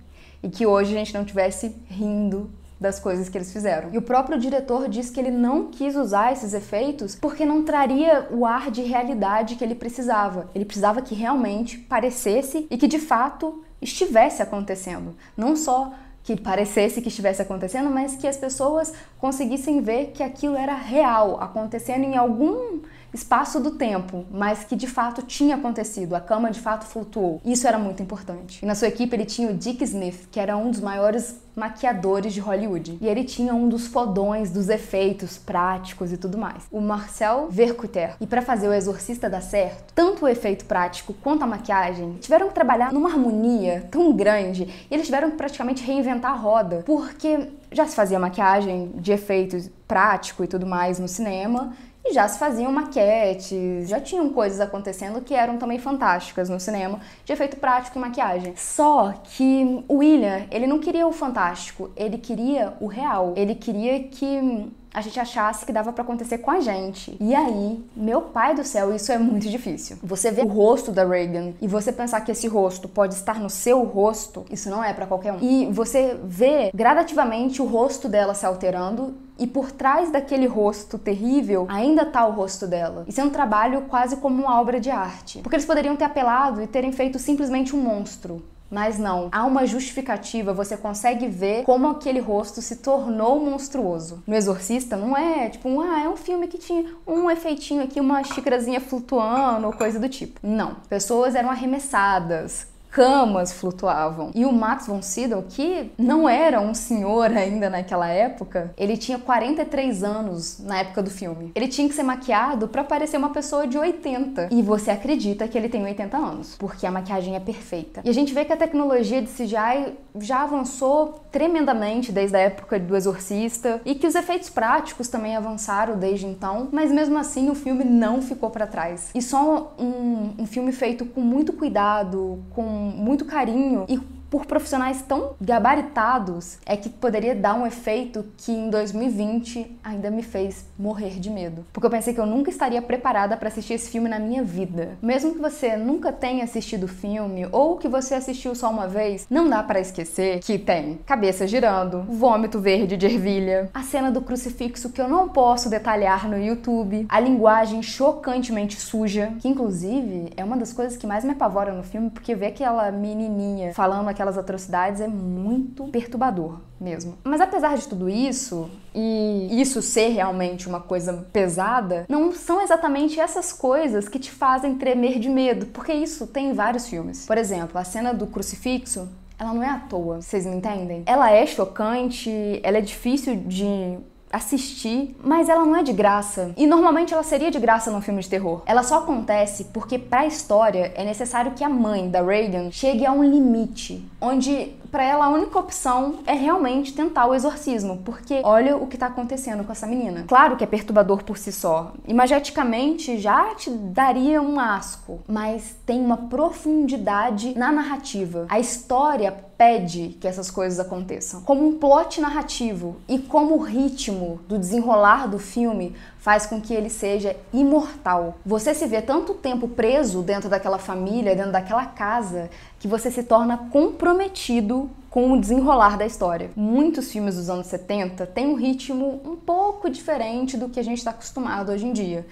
e 0.43 0.49
que 0.49 0.65
hoje 0.65 0.93
a 0.93 0.99
gente 0.99 1.13
não 1.13 1.25
tivesse 1.25 1.75
rindo 1.89 2.49
das 2.79 2.99
coisas 2.99 3.27
que 3.27 3.37
eles 3.37 3.51
fizeram. 3.51 3.89
E 3.91 3.97
o 3.97 4.01
próprio 4.01 4.39
diretor 4.39 4.87
disse 4.87 5.11
que 5.11 5.19
ele 5.19 5.31
não 5.31 5.67
quis 5.67 5.95
usar 5.95 6.31
esses 6.31 6.53
efeitos 6.53 7.15
porque 7.15 7.45
não 7.45 7.63
traria 7.63 8.27
o 8.31 8.45
ar 8.45 8.71
de 8.71 8.81
realidade 8.81 9.55
que 9.55 9.63
ele 9.63 9.75
precisava. 9.75 10.49
Ele 10.55 10.65
precisava 10.65 11.01
que 11.01 11.13
realmente 11.13 11.77
parecesse 11.77 12.65
e 12.69 12.77
que 12.77 12.87
de 12.87 12.99
fato 12.99 13.63
estivesse 13.81 14.41
acontecendo. 14.41 15.15
Não 15.35 15.55
só 15.55 15.91
que 16.23 16.39
parecesse 16.39 17.01
que 17.01 17.07
estivesse 17.07 17.41
acontecendo, 17.41 17.89
mas 17.89 18.15
que 18.15 18.27
as 18.27 18.37
pessoas 18.37 18.93
conseguissem 19.17 19.81
ver 19.81 20.11
que 20.11 20.21
aquilo 20.21 20.55
era 20.55 20.75
real, 20.75 21.41
acontecendo 21.41 22.03
em 22.03 22.15
algum 22.15 22.81
espaço 23.13 23.59
do 23.59 23.71
tempo, 23.71 24.25
mas 24.31 24.63
que 24.63 24.75
de 24.75 24.87
fato 24.87 25.21
tinha 25.21 25.55
acontecido, 25.55 26.15
a 26.15 26.21
cama 26.21 26.51
de 26.51 26.59
fato 26.59 26.85
flutuou. 26.85 27.41
Isso 27.43 27.67
era 27.67 27.77
muito 27.77 28.01
importante. 28.01 28.59
E 28.61 28.65
na 28.65 28.75
sua 28.75 28.87
equipe 28.87 29.15
ele 29.15 29.25
tinha 29.25 29.49
o 29.49 29.53
Dick 29.53 29.83
Smith, 29.83 30.27
que 30.31 30.39
era 30.39 30.55
um 30.55 30.69
dos 30.69 30.79
maiores 30.79 31.39
maquiadores 31.55 32.33
de 32.33 32.39
Hollywood. 32.39 32.97
E 33.01 33.07
ele 33.07 33.23
tinha 33.23 33.53
um 33.53 33.67
dos 33.67 33.87
fodões 33.87 34.49
dos 34.49 34.69
efeitos 34.69 35.37
práticos 35.37 36.11
e 36.11 36.17
tudo 36.17 36.37
mais. 36.37 36.63
O 36.71 36.79
Marcel 36.79 37.47
Vercuter. 37.49 38.15
E 38.21 38.25
para 38.25 38.41
fazer 38.41 38.69
o 38.69 38.73
Exorcista 38.73 39.29
dar 39.29 39.41
certo, 39.41 39.93
tanto 39.93 40.23
o 40.23 40.27
efeito 40.27 40.65
prático 40.65 41.13
quanto 41.13 41.43
a 41.43 41.47
maquiagem 41.47 42.17
tiveram 42.21 42.47
que 42.47 42.53
trabalhar 42.53 42.93
numa 42.93 43.09
harmonia 43.09 43.85
tão 43.91 44.13
grande 44.13 44.63
e 44.89 44.93
eles 44.93 45.05
tiveram 45.05 45.31
que 45.31 45.37
praticamente 45.37 45.83
reinventar 45.83 46.31
a 46.31 46.35
roda, 46.35 46.83
porque 46.85 47.49
já 47.71 47.85
se 47.85 47.95
fazia 47.95 48.17
maquiagem 48.17 48.91
de 48.95 49.11
efeitos 49.11 49.69
prático 49.87 50.43
e 50.43 50.47
tudo 50.47 50.65
mais 50.65 50.99
no 50.99 51.07
cinema 51.07 51.73
já 52.13 52.27
se 52.27 52.39
faziam 52.39 52.71
maquetes, 52.71 53.87
já 53.87 53.99
tinham 53.99 54.29
coisas 54.29 54.59
acontecendo 54.59 55.21
que 55.21 55.33
eram 55.33 55.57
também 55.57 55.79
fantásticas 55.79 56.49
no 56.49 56.59
cinema, 56.59 56.99
de 57.25 57.33
efeito 57.33 57.57
prático 57.57 57.97
e 57.97 58.01
maquiagem. 58.01 58.53
Só 58.55 59.13
que 59.23 59.83
o 59.87 59.97
William, 59.97 60.45
ele 60.51 60.67
não 60.67 60.79
queria 60.79 61.07
o 61.07 61.11
fantástico, 61.11 61.91
ele 61.95 62.17
queria 62.17 62.73
o 62.79 62.87
real. 62.87 63.33
Ele 63.35 63.55
queria 63.55 64.03
que 64.03 64.71
a 64.93 65.01
gente 65.01 65.19
achasse 65.19 65.65
que 65.65 65.71
dava 65.71 65.93
para 65.93 66.03
acontecer 66.03 66.39
com 66.39 66.51
a 66.51 66.59
gente. 66.59 67.15
E 67.19 67.35
aí, 67.35 67.83
meu 67.95 68.21
pai 68.21 68.55
do 68.55 68.63
céu, 68.63 68.93
isso 68.93 69.11
é 69.11 69.17
muito 69.17 69.47
difícil. 69.47 69.97
Você 70.03 70.31
vê 70.31 70.41
o 70.41 70.47
rosto 70.47 70.91
da 70.91 71.05
Reagan 71.05 71.53
e 71.61 71.67
você 71.67 71.91
pensar 71.91 72.21
que 72.21 72.31
esse 72.31 72.47
rosto 72.47 72.87
pode 72.87 73.13
estar 73.13 73.39
no 73.39 73.49
seu 73.49 73.83
rosto, 73.83 74.45
isso 74.49 74.69
não 74.69 74.83
é 74.83 74.93
para 74.93 75.05
qualquer 75.05 75.33
um. 75.33 75.39
E 75.41 75.67
você 75.67 76.17
vê 76.23 76.71
gradativamente 76.73 77.61
o 77.61 77.65
rosto 77.65 78.09
dela 78.09 78.33
se 78.33 78.45
alterando 78.45 79.15
e 79.37 79.47
por 79.47 79.71
trás 79.71 80.11
daquele 80.11 80.47
rosto 80.47 80.97
terrível 80.97 81.65
ainda 81.69 82.05
tá 82.05 82.25
o 82.25 82.31
rosto 82.31 82.67
dela. 82.67 83.05
Isso 83.07 83.21
é 83.21 83.23
um 83.23 83.29
trabalho 83.29 83.83
quase 83.83 84.17
como 84.17 84.43
uma 84.43 84.59
obra 84.59 84.79
de 84.79 84.89
arte. 84.89 85.39
Porque 85.39 85.55
eles 85.55 85.65
poderiam 85.65 85.95
ter 85.95 86.03
apelado 86.03 86.61
e 86.61 86.67
terem 86.67 86.91
feito 86.91 87.17
simplesmente 87.17 87.75
um 87.75 87.79
monstro. 87.79 88.43
Mas 88.69 88.99
não, 88.99 89.29
há 89.31 89.45
uma 89.45 89.65
justificativa, 89.65 90.53
você 90.53 90.77
consegue 90.77 91.27
ver 91.27 91.63
como 91.63 91.87
aquele 91.87 92.19
rosto 92.19 92.61
se 92.61 92.77
tornou 92.77 93.39
monstruoso. 93.39 94.23
No 94.27 94.35
Exorcista 94.35 94.95
não 94.95 95.17
é 95.17 95.49
tipo, 95.49 95.67
um, 95.67 95.81
ah, 95.81 96.01
é 96.03 96.09
um 96.09 96.15
filme 96.15 96.47
que 96.47 96.57
tinha 96.57 96.85
um 97.05 97.29
efeitinho 97.31 97.83
aqui, 97.83 97.99
uma 97.99 98.23
xícarazinha 98.23 98.79
flutuando 98.79 99.67
ou 99.67 99.73
coisa 99.73 99.99
do 99.99 100.07
tipo. 100.07 100.39
Não, 100.43 100.75
pessoas 100.87 101.35
eram 101.35 101.49
arremessadas, 101.49 102.67
camas 102.91 103.53
flutuavam. 103.53 104.31
E 104.33 104.45
o 104.45 104.51
Max 104.51 104.87
von 104.87 105.01
Sydow, 105.01 105.43
que 105.47 105.91
não 105.97 106.27
era 106.27 106.59
um 106.59 106.73
senhor 106.73 107.31
ainda 107.31 107.69
naquela 107.69 108.07
época, 108.07 108.73
ele 108.77 108.97
tinha 108.97 109.17
43 109.17 110.03
anos 110.03 110.59
na 110.59 110.79
época 110.79 111.03
do 111.03 111.09
filme. 111.09 111.51
Ele 111.55 111.67
tinha 111.67 111.87
que 111.87 111.95
ser 111.95 112.03
maquiado 112.03 112.67
para 112.67 112.83
parecer 112.83 113.17
uma 113.17 113.29
pessoa 113.29 113.67
de 113.67 113.77
80. 113.77 114.49
E 114.51 114.61
você 114.61 114.91
acredita 114.91 115.47
que 115.47 115.57
ele 115.57 115.69
tem 115.69 115.83
80 115.83 116.17
anos, 116.17 116.55
porque 116.57 116.85
a 116.85 116.91
maquiagem 116.91 117.35
é 117.35 117.39
perfeita. 117.39 118.01
E 118.03 118.09
a 118.09 118.13
gente 118.13 118.33
vê 118.33 118.45
que 118.45 118.53
a 118.53 118.57
tecnologia 118.57 119.21
de 119.21 119.29
CGI 119.29 119.93
já 120.19 120.43
avançou 120.43 121.21
tremendamente 121.31 122.11
desde 122.11 122.35
a 122.35 122.39
época 122.39 122.79
do 122.79 122.95
Exorcista 122.95 123.81
e 123.85 123.95
que 123.95 124.07
os 124.07 124.15
efeitos 124.15 124.49
práticos 124.49 125.07
também 125.07 125.35
avançaram 125.35 125.97
desde 125.97 126.25
então, 126.25 126.67
mas 126.71 126.91
mesmo 126.91 127.17
assim 127.17 127.49
o 127.49 127.55
filme 127.55 127.83
não 127.83 128.21
ficou 128.21 128.49
para 128.49 128.65
trás. 128.65 129.11
E 129.13 129.21
só 129.21 129.75
um, 129.77 130.33
um 130.39 130.45
filme 130.45 130.71
feito 130.71 131.05
com 131.05 131.21
muito 131.21 131.53
cuidado, 131.53 132.43
com 132.51 132.78
muito 132.79 133.25
carinho 133.25 133.85
e 133.87 133.99
por 134.29 134.45
profissionais 134.45 135.01
tão 135.01 135.31
gabaritados 135.41 136.57
é 136.65 136.77
que 136.77 136.89
poderia 136.89 137.35
dar 137.35 137.55
um 137.55 137.65
efeito 137.65 138.25
que 138.37 138.51
em 138.51 138.69
2020 138.69 139.79
ainda 139.83 140.11
me 140.11 140.21
fez 140.21 140.65
morrer 140.77 141.19
de 141.19 141.29
medo. 141.29 141.65
Porque 141.73 141.85
eu 141.85 141.91
pensei 141.91 142.13
que 142.13 142.19
eu 142.19 142.25
nunca 142.25 142.49
estaria 142.49 142.81
preparada 142.81 143.35
para 143.35 143.47
assistir 143.47 143.73
esse 143.73 143.89
filme 143.89 144.09
na 144.09 144.19
minha 144.19 144.43
vida. 144.43 144.97
Mesmo 145.01 145.33
que 145.33 145.39
você 145.39 145.75
nunca 145.75 146.11
tenha 146.11 146.43
assistido 146.43 146.83
o 146.83 146.87
filme 146.87 147.47
ou 147.51 147.77
que 147.77 147.87
você 147.87 148.15
assistiu 148.15 148.53
só 148.53 148.69
uma 148.69 148.87
vez, 148.87 149.25
não 149.29 149.49
dá 149.49 149.63
para 149.63 149.79
esquecer 149.79 150.39
que 150.39 150.57
tem 150.57 150.99
cabeça 151.05 151.47
girando, 151.47 152.03
vômito 152.03 152.59
verde 152.59 152.97
de 152.97 153.05
ervilha, 153.05 153.69
a 153.73 153.83
cena 153.83 154.11
do 154.11 154.21
crucifixo 154.21 154.91
que 154.91 155.01
eu 155.01 155.07
não 155.07 155.29
posso 155.29 155.69
detalhar 155.69 156.29
no 156.29 156.37
YouTube, 156.37 157.05
a 157.09 157.19
linguagem 157.19 157.81
chocantemente 157.81 158.79
suja, 158.79 159.33
que 159.39 159.47
inclusive 159.47 160.31
é 160.35 160.43
uma 160.43 160.57
das 160.57 160.73
coisas 160.73 160.97
que 160.97 161.07
mais 161.07 161.23
me 161.23 161.31
apavora 161.31 161.73
no 161.73 161.83
filme, 161.83 162.09
porque 162.09 162.35
ver 162.35 162.47
aquela 162.47 162.91
menininha 162.91 163.73
falando 163.73 164.09
aquelas 164.19 164.37
atrocidades 164.37 164.99
é 164.99 165.07
muito 165.07 165.85
perturbador 165.85 166.59
mesmo. 166.79 167.17
Mas 167.23 167.39
apesar 167.39 167.77
de 167.77 167.87
tudo 167.87 168.09
isso, 168.09 168.69
e 168.93 169.61
isso 169.61 169.81
ser 169.81 170.09
realmente 170.09 170.67
uma 170.67 170.81
coisa 170.81 171.25
pesada, 171.31 172.05
não 172.09 172.33
são 172.33 172.61
exatamente 172.61 173.17
essas 173.17 173.53
coisas 173.53 174.09
que 174.09 174.19
te 174.19 174.29
fazem 174.29 174.75
tremer 174.75 175.19
de 175.19 175.29
medo, 175.29 175.67
porque 175.67 175.93
isso 175.93 176.27
tem 176.27 176.49
em 176.49 176.53
vários 176.53 176.89
filmes. 176.89 177.25
Por 177.25 177.37
exemplo, 177.37 177.77
a 177.79 177.83
cena 177.85 178.13
do 178.13 178.27
crucifixo 178.27 179.07
ela 179.37 179.53
não 179.53 179.63
é 179.63 179.69
à 179.69 179.79
toa, 179.79 180.21
vocês 180.21 180.45
me 180.45 180.57
entendem? 180.57 181.03
Ela 181.05 181.31
é 181.31 181.45
chocante, 181.45 182.59
ela 182.61 182.77
é 182.77 182.81
difícil 182.81 183.37
de 183.37 183.97
assistir, 184.31 185.15
mas 185.23 185.49
ela 185.49 185.65
não 185.65 185.75
é 185.75 185.83
de 185.83 185.93
graça. 185.93 186.51
E 186.55 186.67
normalmente 186.67 187.13
ela 187.13 187.23
seria 187.23 187.49
de 187.49 187.59
graça 187.59 187.89
num 187.91 188.01
filme 188.01 188.21
de 188.21 188.29
terror. 188.29 188.61
Ela 188.65 188.83
só 188.83 188.99
acontece 188.99 189.65
porque 189.65 189.97
para 189.97 190.21
a 190.21 190.27
história 190.27 190.91
é 190.95 191.03
necessário 191.03 191.51
que 191.51 191.63
a 191.63 191.69
mãe 191.69 192.09
da 192.09 192.21
Reagan 192.21 192.71
chegue 192.71 193.05
a 193.05 193.11
um 193.11 193.23
limite 193.23 194.03
onde 194.21 194.73
para 194.91 195.03
ela 195.03 195.25
a 195.25 195.29
única 195.29 195.57
opção 195.59 196.19
é 196.25 196.33
realmente 196.33 196.93
tentar 196.93 197.25
o 197.27 197.35
exorcismo, 197.35 198.01
porque 198.03 198.41
olha 198.43 198.75
o 198.77 198.87
que 198.87 198.97
tá 198.97 199.07
acontecendo 199.07 199.63
com 199.63 199.71
essa 199.71 199.87
menina. 199.87 200.25
Claro 200.27 200.57
que 200.57 200.63
é 200.63 200.67
perturbador 200.67 201.23
por 201.23 201.37
si 201.37 201.51
só, 201.51 201.93
imageticamente 202.07 203.17
já 203.17 203.55
te 203.55 203.69
daria 203.69 204.41
um 204.41 204.59
asco, 204.59 205.19
mas 205.27 205.75
tem 205.85 205.99
uma 205.99 206.17
profundidade 206.17 207.57
na 207.57 207.71
narrativa. 207.71 208.45
A 208.49 208.59
história 208.59 209.31
pede 209.59 210.17
que 210.21 210.27
essas 210.27 210.49
coisas 210.49 210.79
aconteçam. 210.79 211.41
Como 211.41 211.67
um 211.67 211.77
plot 211.77 212.21
narrativo 212.21 212.95
e 213.09 213.19
como 213.19 213.55
o 213.55 213.61
ritmo 213.61 214.39
do 214.47 214.57
desenrolar 214.57 215.27
do 215.27 215.37
filme 215.37 215.95
faz 216.19 216.45
com 216.45 216.61
que 216.61 216.73
ele 216.73 216.89
seja 216.89 217.35
imortal. 217.51 218.37
Você 218.45 218.73
se 218.73 218.85
vê 218.85 219.01
tanto 219.01 219.33
tempo 219.33 219.67
preso 219.67 220.21
dentro 220.21 220.49
daquela 220.49 220.77
família, 220.77 221.35
dentro 221.35 221.51
daquela 221.51 221.85
casa, 221.85 222.49
que 222.79 222.87
você 222.87 223.09
se 223.09 223.23
torna 223.23 223.57
comprometido 223.71 224.89
com 225.09 225.31
o 225.31 225.39
desenrolar 225.39 225.97
da 225.97 226.05
história. 226.05 226.51
Muitos 226.55 227.11
filmes 227.11 227.35
dos 227.35 227.49
anos 227.49 227.67
70 227.67 228.27
têm 228.27 228.47
um 228.47 228.55
ritmo 228.55 229.21
um 229.25 229.35
pouco 229.35 229.89
diferente 229.89 230.55
do 230.55 230.69
que 230.69 230.79
a 230.79 230.83
gente 230.83 230.99
está 230.99 231.11
acostumado 231.11 231.71
hoje 231.71 231.87
em 231.87 231.93
dia 231.93 232.25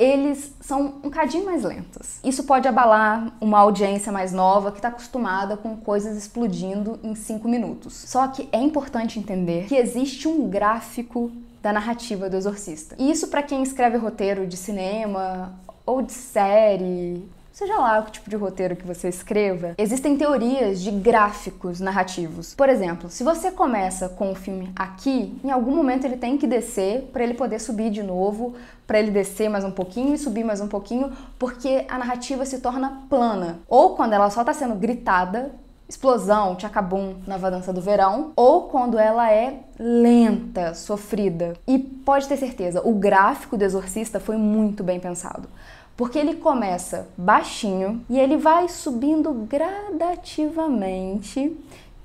eles 0.00 0.54
são 0.62 0.94
um 1.04 1.10
cadinho 1.10 1.44
mais 1.44 1.62
lentos. 1.62 2.20
Isso 2.24 2.44
pode 2.44 2.66
abalar 2.66 3.36
uma 3.38 3.58
audiência 3.58 4.10
mais 4.10 4.32
nova 4.32 4.72
que 4.72 4.78
está 4.78 4.88
acostumada 4.88 5.58
com 5.58 5.76
coisas 5.76 6.16
explodindo 6.16 6.98
em 7.02 7.14
cinco 7.14 7.46
minutos. 7.46 7.92
Só 8.06 8.26
que 8.28 8.48
é 8.50 8.58
importante 8.58 9.18
entender 9.18 9.66
que 9.66 9.76
existe 9.76 10.26
um 10.26 10.48
gráfico 10.48 11.30
da 11.62 11.72
narrativa 11.72 12.28
do 12.28 12.36
Exorcista. 12.36 12.94
E 12.98 13.10
isso 13.10 13.28
para 13.28 13.42
quem 13.42 13.62
escreve 13.62 13.96
roteiro 13.96 14.46
de 14.46 14.56
cinema 14.56 15.52
ou 15.84 16.02
de 16.02 16.12
série 16.12 17.28
seja 17.60 17.76
lá 17.76 18.00
o 18.00 18.10
tipo 18.10 18.30
de 18.30 18.36
roteiro 18.36 18.74
que 18.74 18.86
você 18.86 19.08
escreva, 19.08 19.74
existem 19.76 20.16
teorias 20.16 20.80
de 20.80 20.90
gráficos 20.90 21.78
narrativos. 21.78 22.54
Por 22.54 22.70
exemplo, 22.70 23.10
se 23.10 23.22
você 23.22 23.50
começa 23.50 24.08
com 24.08 24.32
o 24.32 24.34
filme 24.34 24.72
aqui, 24.74 25.38
em 25.44 25.50
algum 25.50 25.76
momento 25.76 26.06
ele 26.06 26.16
tem 26.16 26.38
que 26.38 26.46
descer 26.46 27.10
para 27.12 27.22
ele 27.22 27.34
poder 27.34 27.58
subir 27.58 27.90
de 27.90 28.02
novo, 28.02 28.54
para 28.86 28.98
ele 28.98 29.10
descer 29.10 29.50
mais 29.50 29.62
um 29.62 29.70
pouquinho 29.70 30.14
e 30.14 30.18
subir 30.18 30.42
mais 30.42 30.62
um 30.62 30.68
pouquinho, 30.68 31.12
porque 31.38 31.84
a 31.86 31.98
narrativa 31.98 32.46
se 32.46 32.60
torna 32.60 33.02
plana. 33.10 33.58
Ou 33.68 33.94
quando 33.94 34.14
ela 34.14 34.30
só 34.30 34.40
está 34.40 34.54
sendo 34.54 34.74
gritada, 34.74 35.52
explosão, 35.90 36.54
tchacabum, 36.54 37.16
na 37.26 37.36
Dança 37.36 37.72
do 37.72 37.80
Verão, 37.80 38.32
ou 38.36 38.68
quando 38.68 38.96
ela 38.96 39.32
é 39.32 39.58
lenta, 39.76 40.72
sofrida. 40.72 41.54
E 41.66 41.78
pode 41.78 42.28
ter 42.28 42.36
certeza, 42.36 42.80
o 42.84 42.94
gráfico 42.94 43.56
do 43.56 43.64
Exorcista 43.64 44.20
foi 44.20 44.36
muito 44.36 44.84
bem 44.84 45.00
pensado. 45.00 45.48
Porque 45.96 46.16
ele 46.16 46.36
começa 46.36 47.08
baixinho 47.18 48.04
e 48.08 48.20
ele 48.20 48.36
vai 48.36 48.68
subindo 48.68 49.32
gradativamente. 49.32 51.40
E 51.40 51.58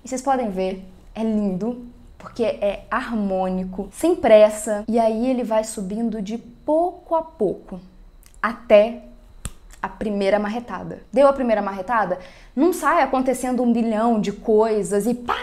vocês 0.03 0.21
podem 0.21 0.49
ver, 0.49 0.83
é 1.13 1.23
lindo, 1.23 1.85
porque 2.17 2.43
é 2.43 2.87
harmônico, 2.89 3.87
sem 3.91 4.15
pressa, 4.15 4.83
e 4.87 4.97
aí 4.97 5.29
ele 5.29 5.43
vai 5.43 5.63
subindo 5.63 6.23
de 6.23 6.39
pouco 6.39 7.13
a 7.13 7.21
pouco 7.21 7.79
até 8.41 9.03
a 9.85 9.89
primeira 9.89 10.39
marretada. 10.39 11.03
Deu 11.13 11.27
a 11.27 11.33
primeira 11.33 11.61
marretada? 11.61 12.17
Não 12.55 12.73
sai 12.73 13.03
acontecendo 13.03 13.61
um 13.61 13.71
bilhão 13.71 14.19
de 14.19 14.31
coisas 14.31 15.05
e 15.05 15.13
pá! 15.13 15.35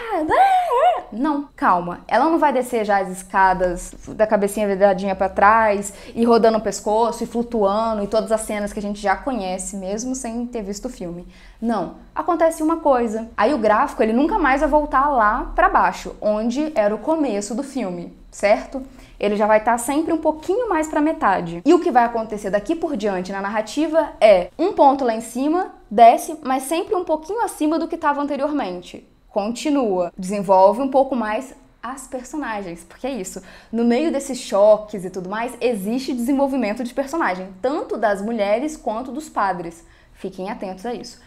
Não, 1.13 1.47
calma. 1.55 2.01
Ela 2.07 2.25
não 2.25 2.37
vai 2.37 2.51
descer 2.51 2.83
já 2.83 2.99
as 2.99 3.07
escadas 3.09 3.93
da 4.09 4.27
cabecinha 4.27 4.67
viradinha 4.67 5.15
para 5.15 5.29
trás 5.29 5.93
e 6.13 6.25
rodando 6.25 6.57
o 6.57 6.61
pescoço 6.61 7.23
e 7.23 7.27
flutuando 7.27 8.03
e 8.03 8.07
todas 8.07 8.33
as 8.33 8.41
cenas 8.41 8.73
que 8.73 8.79
a 8.79 8.81
gente 8.81 8.99
já 8.99 9.15
conhece, 9.15 9.77
mesmo 9.77 10.13
sem 10.13 10.45
ter 10.45 10.61
visto 10.61 10.85
o 10.85 10.89
filme. 10.89 11.25
Não. 11.61 11.95
Acontece 12.13 12.61
uma 12.61 12.77
coisa. 12.77 13.29
Aí 13.37 13.53
o 13.53 13.59
gráfico 13.59 14.03
ele 14.03 14.11
nunca 14.11 14.37
mais 14.37 14.59
vai 14.59 14.69
voltar 14.69 15.07
lá 15.07 15.53
para 15.55 15.69
baixo, 15.69 16.15
onde 16.19 16.73
era 16.75 16.93
o 16.93 16.99
começo 16.99 17.55
do 17.55 17.63
filme, 17.63 18.13
certo? 18.29 18.81
Ele 19.23 19.37
já 19.37 19.47
vai 19.47 19.59
estar 19.59 19.73
tá 19.73 19.77
sempre 19.77 20.11
um 20.11 20.17
pouquinho 20.17 20.67
mais 20.67 20.87
para 20.87 20.99
metade. 20.99 21.61
E 21.65 21.73
o 21.73 21.79
que 21.79 21.91
vai 21.91 22.03
acontecer 22.03 22.49
daqui 22.49 22.75
por 22.75 22.97
diante 22.97 23.31
na 23.31 23.41
narrativa 23.41 24.11
é 24.19 24.49
um 24.59 24.73
ponto 24.73 25.05
lá 25.05 25.15
em 25.15 25.21
cima, 25.21 25.73
desce, 25.89 26.37
mas 26.43 26.63
sempre 26.63 26.93
um 26.93 27.05
pouquinho 27.05 27.41
acima 27.41 27.79
do 27.79 27.87
que 27.87 27.95
estava 27.95 28.21
anteriormente. 28.21 29.07
Continua, 29.29 30.11
desenvolve 30.17 30.81
um 30.81 30.89
pouco 30.89 31.15
mais 31.15 31.55
as 31.81 32.05
personagens, 32.05 32.83
porque 32.83 33.07
é 33.07 33.11
isso. 33.11 33.41
No 33.71 33.85
meio 33.85 34.11
desses 34.11 34.39
choques 34.39 35.05
e 35.05 35.09
tudo 35.09 35.29
mais, 35.29 35.57
existe 35.61 36.13
desenvolvimento 36.13 36.83
de 36.83 36.93
personagem, 36.93 37.47
tanto 37.61 37.95
das 37.95 38.21
mulheres 38.21 38.75
quanto 38.75 39.09
dos 39.09 39.29
padres. 39.29 39.85
Fiquem 40.11 40.49
atentos 40.49 40.85
a 40.85 40.93
isso. 40.93 41.21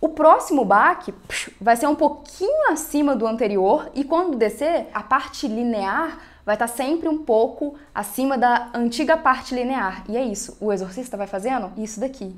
O 0.00 0.10
próximo 0.10 0.64
baque 0.64 1.12
vai 1.60 1.76
ser 1.76 1.86
um 1.86 1.94
pouquinho 1.94 2.70
acima 2.70 3.16
do 3.16 3.26
anterior 3.26 3.90
e 3.94 4.04
quando 4.04 4.36
descer, 4.36 4.86
a 4.94 5.02
parte 5.02 5.48
linear 5.48 6.18
vai 6.48 6.54
estar 6.54 6.66
sempre 6.66 7.10
um 7.10 7.18
pouco 7.18 7.74
acima 7.94 8.38
da 8.38 8.70
antiga 8.72 9.18
parte 9.18 9.54
linear. 9.54 10.02
E 10.08 10.16
é 10.16 10.24
isso, 10.24 10.56
o 10.58 10.72
exorcista 10.72 11.14
vai 11.14 11.26
fazendo 11.26 11.70
isso 11.76 12.00
daqui. 12.00 12.34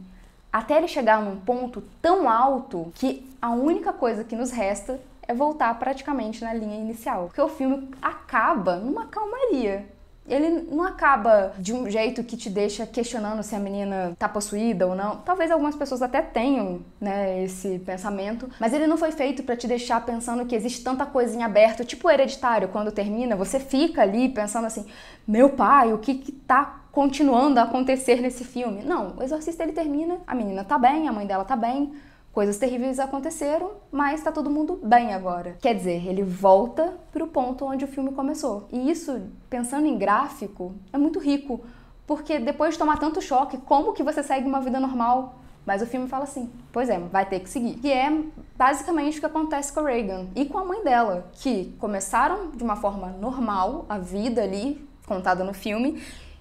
Até 0.52 0.78
ele 0.78 0.88
chegar 0.88 1.22
num 1.22 1.36
ponto 1.36 1.80
tão 2.02 2.28
alto 2.28 2.90
que 2.96 3.24
a 3.40 3.50
única 3.50 3.92
coisa 3.92 4.24
que 4.24 4.34
nos 4.34 4.50
resta 4.50 5.00
é 5.28 5.32
voltar 5.32 5.78
praticamente 5.78 6.42
na 6.42 6.52
linha 6.52 6.76
inicial. 6.76 7.26
Porque 7.26 7.40
o 7.40 7.48
filme 7.48 7.88
acaba 8.02 8.74
numa 8.74 9.06
calmaria 9.06 9.86
ele 10.30 10.66
não 10.70 10.84
acaba 10.84 11.52
de 11.58 11.72
um 11.72 11.90
jeito 11.90 12.22
que 12.22 12.36
te 12.36 12.48
deixa 12.48 12.86
questionando 12.86 13.42
se 13.42 13.54
a 13.54 13.58
menina 13.58 14.14
tá 14.18 14.28
possuída 14.28 14.86
ou 14.86 14.94
não. 14.94 15.16
Talvez 15.18 15.50
algumas 15.50 15.74
pessoas 15.74 16.02
até 16.02 16.22
tenham, 16.22 16.80
né, 17.00 17.42
esse 17.42 17.78
pensamento, 17.80 18.48
mas 18.60 18.72
ele 18.72 18.86
não 18.86 18.96
foi 18.96 19.10
feito 19.10 19.42
para 19.42 19.56
te 19.56 19.66
deixar 19.66 20.04
pensando 20.04 20.46
que 20.46 20.54
existe 20.54 20.84
tanta 20.84 21.04
coisa 21.04 21.36
em 21.36 21.42
aberto, 21.42 21.84
tipo 21.84 22.08
hereditário, 22.08 22.68
quando 22.68 22.92
termina, 22.92 23.34
você 23.34 23.58
fica 23.58 24.02
ali 24.02 24.28
pensando 24.28 24.66
assim: 24.66 24.86
"Meu 25.26 25.50
pai, 25.50 25.92
o 25.92 25.98
que 25.98 26.14
que 26.14 26.32
tá 26.32 26.82
continuando 26.92 27.58
a 27.58 27.64
acontecer 27.64 28.20
nesse 28.20 28.44
filme?". 28.44 28.82
Não, 28.82 29.16
o 29.16 29.22
exorcista 29.22 29.62
ele 29.62 29.72
termina, 29.72 30.18
a 30.26 30.34
menina 30.34 30.64
tá 30.64 30.78
bem, 30.78 31.08
a 31.08 31.12
mãe 31.12 31.26
dela 31.26 31.44
tá 31.44 31.56
bem, 31.56 31.92
Coisas 32.32 32.58
terríveis 32.58 33.00
aconteceram, 33.00 33.72
mas 33.90 34.22
tá 34.22 34.30
todo 34.30 34.48
mundo 34.48 34.78
bem 34.82 35.12
agora. 35.12 35.56
Quer 35.60 35.74
dizer, 35.74 36.06
ele 36.06 36.22
volta 36.22 36.94
pro 37.12 37.26
ponto 37.26 37.64
onde 37.64 37.84
o 37.84 37.88
filme 37.88 38.12
começou. 38.12 38.68
E 38.70 38.88
isso, 38.88 39.20
pensando 39.48 39.86
em 39.86 39.98
gráfico, 39.98 40.72
é 40.92 40.98
muito 40.98 41.18
rico, 41.18 41.60
porque 42.06 42.38
depois 42.38 42.74
de 42.74 42.78
tomar 42.78 42.98
tanto 42.98 43.20
choque, 43.20 43.58
como 43.58 43.92
que 43.92 44.04
você 44.04 44.22
segue 44.22 44.46
uma 44.46 44.60
vida 44.60 44.78
normal? 44.78 45.40
Mas 45.66 45.82
o 45.82 45.86
filme 45.86 46.08
fala 46.08 46.22
assim: 46.22 46.48
pois 46.72 46.88
é, 46.88 46.98
vai 46.98 47.26
ter 47.26 47.40
que 47.40 47.48
seguir. 47.50 47.74
Que 47.74 47.92
é 47.92 48.22
basicamente 48.56 49.18
o 49.18 49.20
que 49.20 49.26
acontece 49.26 49.72
com 49.72 49.80
a 49.80 49.88
Reagan 49.88 50.26
e 50.36 50.44
com 50.44 50.58
a 50.58 50.64
mãe 50.64 50.84
dela, 50.84 51.28
que 51.32 51.74
começaram 51.80 52.50
de 52.50 52.62
uma 52.62 52.76
forma 52.76 53.08
normal 53.20 53.86
a 53.88 53.98
vida 53.98 54.42
ali, 54.42 54.88
contada 55.04 55.42
no 55.42 55.52
filme, 55.52 56.00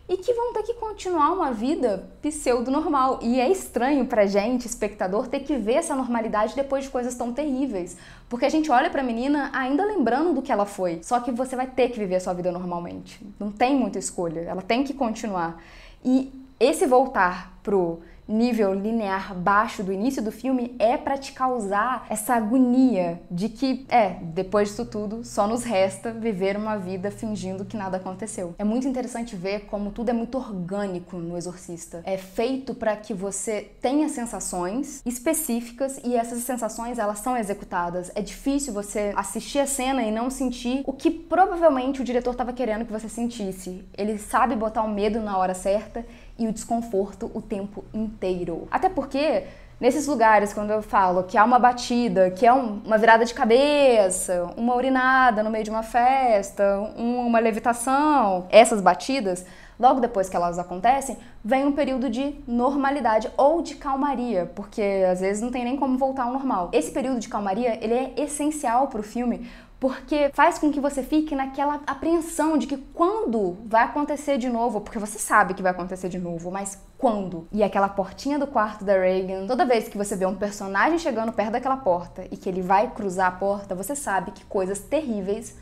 e 0.09 0.17
que 0.17 0.33
vão 0.33 0.51
ter 0.53 0.63
que 0.63 0.73
continuar 0.73 1.31
uma 1.31 1.51
vida 1.51 2.09
pseudo-normal. 2.19 3.19
E 3.21 3.39
é 3.39 3.47
estranho 3.49 4.07
pra 4.07 4.25
gente, 4.25 4.65
espectador, 4.65 5.27
ter 5.27 5.41
que 5.41 5.55
ver 5.55 5.75
essa 5.75 5.95
normalidade 5.95 6.55
depois 6.55 6.85
de 6.85 6.89
coisas 6.89 7.13
tão 7.13 7.31
terríveis. 7.31 7.95
Porque 8.27 8.45
a 8.45 8.49
gente 8.49 8.71
olha 8.71 8.89
pra 8.89 9.03
menina 9.03 9.51
ainda 9.53 9.85
lembrando 9.85 10.33
do 10.33 10.41
que 10.41 10.51
ela 10.51 10.65
foi. 10.65 10.99
Só 11.03 11.19
que 11.19 11.31
você 11.31 11.55
vai 11.55 11.67
ter 11.67 11.89
que 11.89 11.99
viver 11.99 12.15
a 12.15 12.19
sua 12.19 12.33
vida 12.33 12.51
normalmente. 12.51 13.23
Não 13.39 13.51
tem 13.51 13.75
muita 13.75 13.99
escolha, 13.99 14.39
ela 14.39 14.63
tem 14.63 14.83
que 14.83 14.95
continuar. 14.95 15.61
E 16.03 16.33
esse 16.59 16.87
voltar 16.87 17.53
pro 17.61 17.99
nível 18.29 18.73
linear 18.73 19.33
baixo 19.33 19.83
do 19.83 19.91
início 19.91 20.21
do 20.21 20.31
filme 20.31 20.75
é 20.77 20.97
para 20.97 21.17
te 21.17 21.31
causar 21.33 22.05
essa 22.09 22.35
agonia 22.35 23.21
de 23.29 23.49
que, 23.49 23.85
é, 23.89 24.17
depois 24.21 24.69
disso 24.69 24.85
tudo, 24.85 25.23
só 25.25 25.47
nos 25.47 25.63
resta 25.63 26.11
viver 26.11 26.55
uma 26.55 26.77
vida 26.77 27.09
fingindo 27.09 27.65
que 27.65 27.75
nada 27.75 27.97
aconteceu. 27.97 28.53
É 28.57 28.63
muito 28.63 28.87
interessante 28.87 29.35
ver 29.35 29.61
como 29.61 29.91
tudo 29.91 30.09
é 30.09 30.13
muito 30.13 30.37
orgânico 30.37 31.17
no 31.17 31.37
Exorcista. 31.37 32.01
É 32.05 32.17
feito 32.17 32.73
para 32.75 32.95
que 32.95 33.13
você 33.13 33.71
tenha 33.81 34.07
sensações 34.09 35.01
específicas 35.05 35.99
e 36.03 36.15
essas 36.15 36.43
sensações 36.43 36.99
elas 36.99 37.19
são 37.19 37.35
executadas. 37.35 38.11
É 38.15 38.21
difícil 38.21 38.73
você 38.73 39.11
assistir 39.15 39.59
a 39.59 39.65
cena 39.65 40.03
e 40.03 40.11
não 40.11 40.29
sentir 40.29 40.83
o 40.85 40.93
que 40.93 41.09
provavelmente 41.09 42.01
o 42.01 42.03
diretor 42.03 42.31
estava 42.31 42.53
querendo 42.53 42.85
que 42.85 42.91
você 42.91 43.09
sentisse. 43.09 43.83
Ele 43.97 44.17
sabe 44.17 44.55
botar 44.55 44.83
o 44.83 44.89
medo 44.89 45.19
na 45.19 45.37
hora 45.37 45.53
certa 45.53 46.05
e 46.39 46.47
o 46.47 46.53
desconforto 46.53 47.29
o 47.33 47.41
tempo 47.41 47.83
inteiro. 47.93 48.67
Até 48.71 48.89
porque 48.89 49.43
nesses 49.79 50.07
lugares, 50.07 50.53
quando 50.53 50.71
eu 50.71 50.81
falo 50.81 51.23
que 51.23 51.37
há 51.37 51.43
uma 51.43 51.59
batida, 51.59 52.31
que 52.31 52.45
é 52.45 52.53
um, 52.53 52.81
uma 52.85 52.97
virada 52.97 53.25
de 53.25 53.33
cabeça, 53.33 54.49
uma 54.57 54.75
urinada 54.75 55.43
no 55.43 55.49
meio 55.49 55.63
de 55.63 55.69
uma 55.69 55.83
festa, 55.83 56.91
um, 56.97 57.27
uma 57.27 57.39
levitação, 57.39 58.47
essas 58.49 58.81
batidas, 58.81 59.45
logo 59.79 60.01
depois 60.01 60.27
que 60.27 60.35
elas 60.35 60.59
acontecem, 60.59 61.17
vem 61.43 61.65
um 61.65 61.71
período 61.71 62.09
de 62.09 62.35
normalidade 62.45 63.29
ou 63.37 63.61
de 63.61 63.75
calmaria, 63.75 64.51
porque 64.53 64.81
às 65.09 65.21
vezes 65.21 65.41
não 65.41 65.51
tem 65.51 65.63
nem 65.63 65.77
como 65.77 65.97
voltar 65.97 66.23
ao 66.23 66.33
normal. 66.33 66.69
Esse 66.73 66.91
período 66.91 67.19
de 67.19 67.29
calmaria, 67.29 67.77
ele 67.81 67.93
é 67.93 68.13
essencial 68.17 68.87
para 68.87 68.99
o 68.99 69.03
filme, 69.03 69.49
porque 69.79 70.29
faz 70.33 70.59
com 70.59 70.71
que 70.71 70.79
você 70.79 71.01
fique 71.01 71.35
naquela 71.35 71.81
apreensão 71.87 72.57
de 72.57 72.67
que 72.67 72.77
quando 72.77 73.57
vai 73.65 73.83
acontecer 73.83 74.37
de 74.37 74.49
novo, 74.49 74.81
porque 74.81 74.99
você 74.99 75.17
sabe 75.17 75.53
que 75.53 75.63
vai 75.63 75.71
acontecer 75.71 76.09
de 76.09 76.19
novo, 76.19 76.51
mas 76.51 76.77
quando? 76.97 77.47
E 77.51 77.63
aquela 77.63 77.87
portinha 77.87 78.37
do 78.37 78.45
quarto 78.45 78.83
da 78.83 78.93
Reagan, 78.93 79.47
toda 79.47 79.65
vez 79.65 79.87
que 79.87 79.97
você 79.97 80.15
vê 80.15 80.25
um 80.25 80.35
personagem 80.35 80.99
chegando 80.99 81.31
perto 81.31 81.51
daquela 81.51 81.77
porta 81.77 82.25
e 82.29 82.35
que 82.35 82.49
ele 82.49 82.61
vai 82.61 82.91
cruzar 82.91 83.27
a 83.27 83.31
porta, 83.31 83.73
você 83.73 83.95
sabe 83.95 84.31
que 84.31 84.43
coisas 84.45 84.79
terríveis 84.79 85.55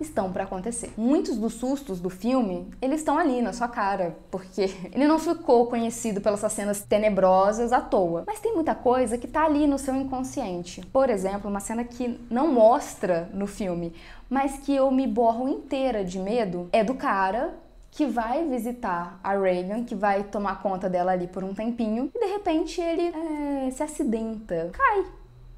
estão 0.00 0.32
para 0.32 0.44
acontecer. 0.44 0.92
Muitos 0.96 1.36
dos 1.36 1.54
sustos 1.54 2.00
do 2.00 2.10
filme, 2.10 2.68
eles 2.80 3.00
estão 3.00 3.18
ali 3.18 3.40
na 3.40 3.52
sua 3.52 3.68
cara, 3.68 4.16
porque 4.30 4.70
ele 4.92 5.06
não 5.06 5.18
ficou 5.18 5.66
conhecido 5.66 6.20
pelas 6.20 6.40
cenas 6.52 6.82
tenebrosas 6.82 7.72
à 7.72 7.80
toa. 7.80 8.24
Mas 8.26 8.40
tem 8.40 8.54
muita 8.54 8.74
coisa 8.74 9.18
que 9.18 9.26
tá 9.26 9.44
ali 9.44 9.66
no 9.66 9.78
seu 9.78 9.94
inconsciente. 9.94 10.84
Por 10.92 11.10
exemplo, 11.10 11.50
uma 11.50 11.60
cena 11.60 11.84
que 11.84 12.20
não 12.30 12.52
mostra 12.52 13.28
no 13.32 13.46
filme, 13.46 13.92
mas 14.28 14.58
que 14.58 14.74
eu 14.74 14.90
me 14.90 15.06
borro 15.06 15.48
inteira 15.48 16.04
de 16.04 16.18
medo, 16.18 16.68
é 16.72 16.82
do 16.82 16.94
cara 16.94 17.54
que 17.90 18.06
vai 18.06 18.44
visitar 18.48 19.20
a 19.22 19.38
Reagan, 19.38 19.84
que 19.84 19.94
vai 19.94 20.24
tomar 20.24 20.60
conta 20.60 20.90
dela 20.90 21.12
ali 21.12 21.28
por 21.28 21.44
um 21.44 21.54
tempinho, 21.54 22.10
e 22.12 22.18
de 22.18 22.26
repente 22.26 22.80
ele 22.80 23.02
é, 23.02 23.70
se 23.70 23.84
acidenta, 23.84 24.70
cai 24.72 25.04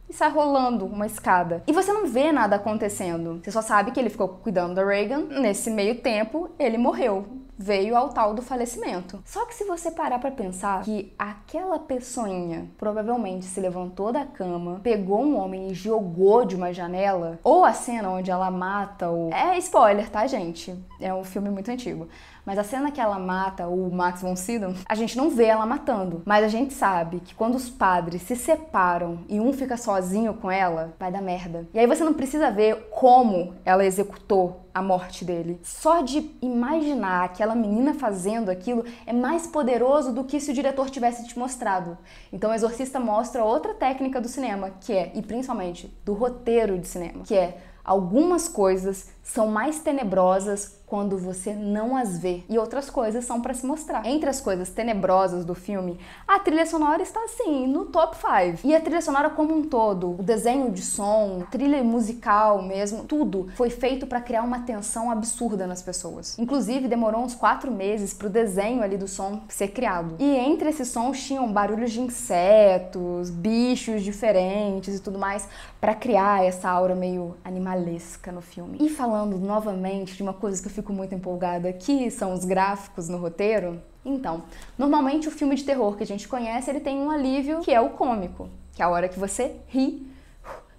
e 0.08 0.12
sai 0.12 0.30
rolando 0.30 0.86
uma 0.86 1.06
escada. 1.06 1.62
E 1.66 1.72
você 1.72 1.92
não 1.92 2.06
vê 2.06 2.32
nada 2.32 2.56
acontecendo. 2.56 3.40
Você 3.42 3.50
só 3.50 3.62
sabe 3.62 3.90
que 3.90 4.00
ele 4.00 4.10
ficou 4.10 4.28
cuidando 4.28 4.74
da 4.74 4.84
Reagan. 4.84 5.24
Nesse 5.40 5.70
meio 5.70 6.00
tempo, 6.00 6.50
ele 6.58 6.78
morreu. 6.78 7.26
Veio 7.58 7.96
ao 7.96 8.10
tal 8.10 8.34
do 8.34 8.42
falecimento. 8.42 9.22
Só 9.24 9.46
que 9.46 9.54
se 9.54 9.64
você 9.64 9.90
parar 9.90 10.18
para 10.18 10.30
pensar 10.30 10.82
que 10.82 11.12
aquela 11.18 11.78
pessoinha 11.78 12.68
provavelmente 12.76 13.46
se 13.46 13.60
levantou 13.60 14.12
da 14.12 14.24
cama, 14.24 14.80
pegou 14.82 15.22
um 15.22 15.38
homem 15.38 15.68
e 15.68 15.74
jogou 15.74 16.44
de 16.44 16.54
uma 16.54 16.72
janela, 16.72 17.38
ou 17.42 17.64
a 17.64 17.72
cena 17.72 18.10
onde 18.10 18.30
ela 18.30 18.50
mata 18.50 19.10
o. 19.10 19.30
É 19.32 19.56
spoiler, 19.58 20.10
tá, 20.10 20.26
gente? 20.26 20.74
É 21.00 21.12
um 21.14 21.24
filme 21.24 21.48
muito 21.48 21.70
antigo. 21.70 22.08
Mas 22.46 22.58
a 22.58 22.64
cena 22.64 22.92
que 22.92 23.00
ela 23.00 23.18
mata 23.18 23.66
o 23.66 23.92
Max 23.92 24.22
von 24.22 24.36
Sydow, 24.36 24.72
a 24.88 24.94
gente 24.94 25.16
não 25.16 25.30
vê 25.30 25.46
ela 25.46 25.66
matando. 25.66 26.22
Mas 26.24 26.44
a 26.44 26.48
gente 26.48 26.72
sabe 26.74 27.18
que 27.18 27.34
quando 27.34 27.56
os 27.56 27.68
padres 27.68 28.22
se 28.22 28.36
separam 28.36 29.18
e 29.28 29.40
um 29.40 29.52
fica 29.52 29.76
sozinho 29.76 30.32
com 30.34 30.48
ela, 30.48 30.94
vai 30.98 31.10
dar 31.10 31.20
merda. 31.20 31.66
E 31.74 31.78
aí 31.78 31.86
você 31.88 32.04
não 32.04 32.14
precisa 32.14 32.50
ver 32.50 32.88
como 32.90 33.54
ela 33.64 33.84
executou 33.84 34.60
a 34.76 34.82
morte 34.82 35.24
dele. 35.24 35.58
Só 35.62 36.02
de 36.02 36.30
imaginar 36.42 37.24
aquela 37.24 37.54
menina 37.54 37.94
fazendo 37.94 38.50
aquilo 38.50 38.84
é 39.06 39.12
mais 39.12 39.46
poderoso 39.46 40.12
do 40.12 40.22
que 40.22 40.38
se 40.38 40.50
o 40.50 40.54
diretor 40.54 40.90
tivesse 40.90 41.26
te 41.26 41.38
mostrado. 41.38 41.96
Então 42.30 42.50
o 42.50 42.54
Exorcista 42.54 43.00
mostra 43.00 43.42
outra 43.42 43.72
técnica 43.72 44.20
do 44.20 44.28
cinema, 44.28 44.72
que 44.82 44.92
é, 44.92 45.12
e 45.14 45.22
principalmente 45.22 45.90
do 46.04 46.12
roteiro 46.12 46.78
de 46.78 46.86
cinema, 46.86 47.24
que 47.24 47.34
é 47.34 47.56
algumas 47.82 48.50
coisas 48.50 49.08
são 49.22 49.46
mais 49.46 49.78
tenebrosas 49.78 50.75
quando 50.86 51.18
você 51.18 51.52
não 51.52 51.96
as 51.96 52.18
vê 52.18 52.44
e 52.48 52.58
outras 52.58 52.88
coisas 52.88 53.24
são 53.24 53.40
para 53.40 53.52
se 53.52 53.66
mostrar. 53.66 54.06
Entre 54.06 54.30
as 54.30 54.40
coisas 54.40 54.70
tenebrosas 54.70 55.44
do 55.44 55.54
filme, 55.54 55.98
a 56.26 56.38
trilha 56.38 56.64
sonora 56.64 57.02
está 57.02 57.22
assim 57.24 57.66
no 57.66 57.86
top 57.86 58.16
5. 58.16 58.66
E 58.66 58.74
a 58.74 58.80
trilha 58.80 59.02
sonora 59.02 59.30
como 59.30 59.54
um 59.54 59.64
todo, 59.64 60.12
o 60.12 60.22
desenho 60.22 60.70
de 60.70 60.82
som, 60.82 61.42
trilha 61.50 61.82
musical 61.82 62.62
mesmo, 62.62 63.04
tudo 63.04 63.48
foi 63.56 63.68
feito 63.68 64.06
para 64.06 64.20
criar 64.20 64.42
uma 64.42 64.60
tensão 64.60 65.10
absurda 65.10 65.66
nas 65.66 65.82
pessoas. 65.82 66.38
Inclusive 66.38 66.86
demorou 66.86 67.22
uns 67.22 67.34
quatro 67.34 67.70
meses 67.70 68.14
para 68.14 68.28
o 68.28 68.30
desenho 68.30 68.82
ali 68.82 68.96
do 68.96 69.08
som 69.08 69.42
ser 69.48 69.68
criado. 69.68 70.14
E 70.18 70.36
entre 70.36 70.68
esses 70.68 70.88
sons 70.88 71.22
tinham 71.22 71.52
barulhos 71.52 71.90
de 71.90 72.00
insetos, 72.00 73.30
bichos 73.30 74.02
diferentes 74.02 74.96
e 74.96 75.00
tudo 75.00 75.18
mais 75.18 75.48
para 75.80 75.94
criar 75.94 76.44
essa 76.44 76.68
aura 76.68 76.94
meio 76.94 77.36
animalesca 77.44 78.30
no 78.30 78.40
filme. 78.40 78.78
E 78.80 78.88
falando 78.88 79.36
novamente 79.38 80.16
de 80.16 80.22
uma 80.22 80.32
coisa 80.32 80.62
que 80.62 80.68
eu 80.68 80.75
fico 80.76 80.92
muito 80.92 81.14
empolgada 81.14 81.68
aqui, 81.68 82.10
são 82.10 82.32
os 82.32 82.44
gráficos 82.44 83.08
no 83.08 83.18
roteiro. 83.18 83.82
Então, 84.04 84.44
normalmente 84.78 85.26
o 85.26 85.30
filme 85.30 85.56
de 85.56 85.64
terror 85.64 85.96
que 85.96 86.02
a 86.02 86.06
gente 86.06 86.28
conhece, 86.28 86.70
ele 86.70 86.80
tem 86.80 86.98
um 86.98 87.10
alívio 87.10 87.60
que 87.60 87.72
é 87.72 87.80
o 87.80 87.90
cômico, 87.90 88.48
que 88.72 88.82
é 88.82 88.84
a 88.84 88.88
hora 88.88 89.08
que 89.08 89.18
você 89.18 89.56
ri 89.66 90.06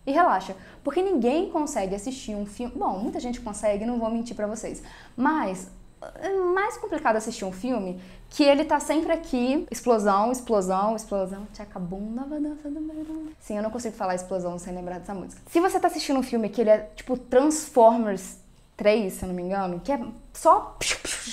e 0.05 0.11
relaxa. 0.11 0.55
Porque 0.83 1.01
ninguém 1.01 1.49
consegue 1.49 1.93
assistir 1.93 2.35
um 2.35 2.45
filme. 2.45 2.73
Bom, 2.75 2.99
muita 2.99 3.19
gente 3.19 3.41
consegue, 3.41 3.85
não 3.85 3.99
vou 3.99 4.09
mentir 4.09 4.35
para 4.35 4.47
vocês. 4.47 4.81
Mas 5.17 5.69
é 6.21 6.29
mais 6.29 6.77
complicado 6.77 7.17
assistir 7.17 7.43
um 7.43 7.51
filme 7.51 7.99
que 8.29 8.43
ele 8.43 8.63
tá 8.63 8.79
sempre 8.79 9.11
aqui, 9.11 9.67
explosão, 9.69 10.31
explosão, 10.31 10.95
explosão, 10.95 11.47
tchaca 11.53 11.79
bunda, 11.79 12.21
dança 12.39 12.69
do 12.69 12.79
verão. 12.81 13.27
Sim, 13.39 13.57
eu 13.57 13.63
não 13.63 13.71
consigo 13.71 13.95
falar 13.95 14.15
explosão 14.15 14.57
sem 14.59 14.73
lembrar 14.73 14.99
dessa 14.99 15.13
música. 15.13 15.41
Se 15.47 15.59
você 15.59 15.79
tá 15.79 15.87
assistindo 15.87 16.19
um 16.19 16.23
filme 16.23 16.47
que 16.49 16.61
ele 16.61 16.69
é 16.69 16.89
tipo 16.95 17.17
Transformers 17.17 18.37
3, 18.77 19.11
se 19.11 19.23
eu 19.23 19.27
não 19.27 19.35
me 19.35 19.41
engano, 19.41 19.81
que 19.81 19.91
é 19.91 19.99
só 20.31 20.77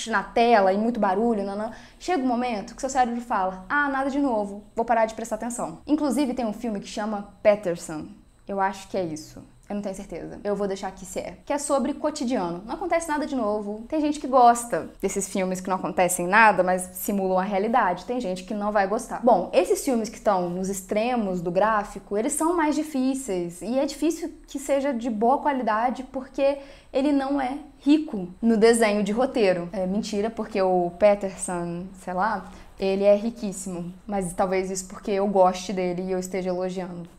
na 0.07 0.23
tela 0.23 0.73
e 0.73 0.77
muito 0.77 0.99
barulho, 0.99 1.43
não. 1.43 1.71
chega 1.99 2.23
um 2.23 2.27
momento 2.27 2.75
que 2.75 2.81
seu 2.81 2.89
cérebro 2.89 3.21
fala: 3.21 3.65
"Ah, 3.69 3.87
nada 3.87 4.09
de 4.09 4.19
novo, 4.19 4.63
vou 4.75 4.83
parar 4.83 5.05
de 5.05 5.13
prestar 5.13 5.35
atenção". 5.35 5.79
Inclusive 5.85 6.33
tem 6.33 6.45
um 6.45 6.53
filme 6.53 6.79
que 6.79 6.87
chama 6.87 7.33
Peterson. 7.43 8.07
Eu 8.47 8.59
acho 8.59 8.87
que 8.87 8.97
é 8.97 9.03
isso. 9.03 9.41
Eu 9.67 9.75
não 9.75 9.81
tenho 9.81 9.95
certeza. 9.95 10.39
Eu 10.43 10.55
vou 10.55 10.67
deixar 10.67 10.89
aqui 10.89 11.05
se 11.05 11.19
é. 11.19 11.37
Que 11.43 11.51
é 11.51 11.57
sobre 11.57 11.93
cotidiano. 11.95 12.61
Não 12.65 12.75
acontece 12.75 13.07
nada 13.07 13.25
de 13.25 13.35
novo. 13.35 13.83
Tem 13.87 13.99
gente 13.99 14.19
que 14.19 14.27
gosta 14.27 14.89
desses 15.01 15.27
filmes 15.27 15.59
que 15.59 15.69
não 15.69 15.77
acontecem 15.77 16.27
nada, 16.27 16.63
mas 16.63 16.89
simulam 16.93 17.39
a 17.39 17.43
realidade. 17.43 18.05
Tem 18.05 18.19
gente 18.19 18.43
que 18.43 18.53
não 18.53 18.71
vai 18.71 18.87
gostar. 18.87 19.21
Bom, 19.23 19.49
esses 19.53 19.83
filmes 19.83 20.07
que 20.07 20.17
estão 20.17 20.49
nos 20.49 20.69
extremos 20.69 21.41
do 21.41 21.49
gráfico, 21.49 22.15
eles 22.15 22.33
são 22.33 22.55
mais 22.55 22.75
difíceis. 22.75 23.61
E 23.61 23.79
é 23.79 23.85
difícil 23.85 24.31
que 24.47 24.59
seja 24.59 24.93
de 24.93 25.09
boa 25.09 25.39
qualidade 25.39 26.03
porque 26.03 26.59
ele 26.93 27.11
não 27.11 27.41
é 27.41 27.57
rico 27.79 28.27
no 28.41 28.57
desenho 28.57 29.03
de 29.03 29.11
roteiro. 29.11 29.67
É 29.71 29.87
mentira, 29.87 30.29
porque 30.29 30.61
o 30.61 30.91
Peterson, 30.99 31.85
sei 32.03 32.13
lá, 32.13 32.51
ele 32.79 33.03
é 33.03 33.15
riquíssimo. 33.15 33.91
Mas 34.05 34.31
talvez 34.33 34.69
isso 34.69 34.87
porque 34.87 35.11
eu 35.11 35.27
goste 35.27 35.73
dele 35.73 36.03
e 36.03 36.11
eu 36.11 36.19
esteja 36.19 36.49
elogiando. 36.49 37.09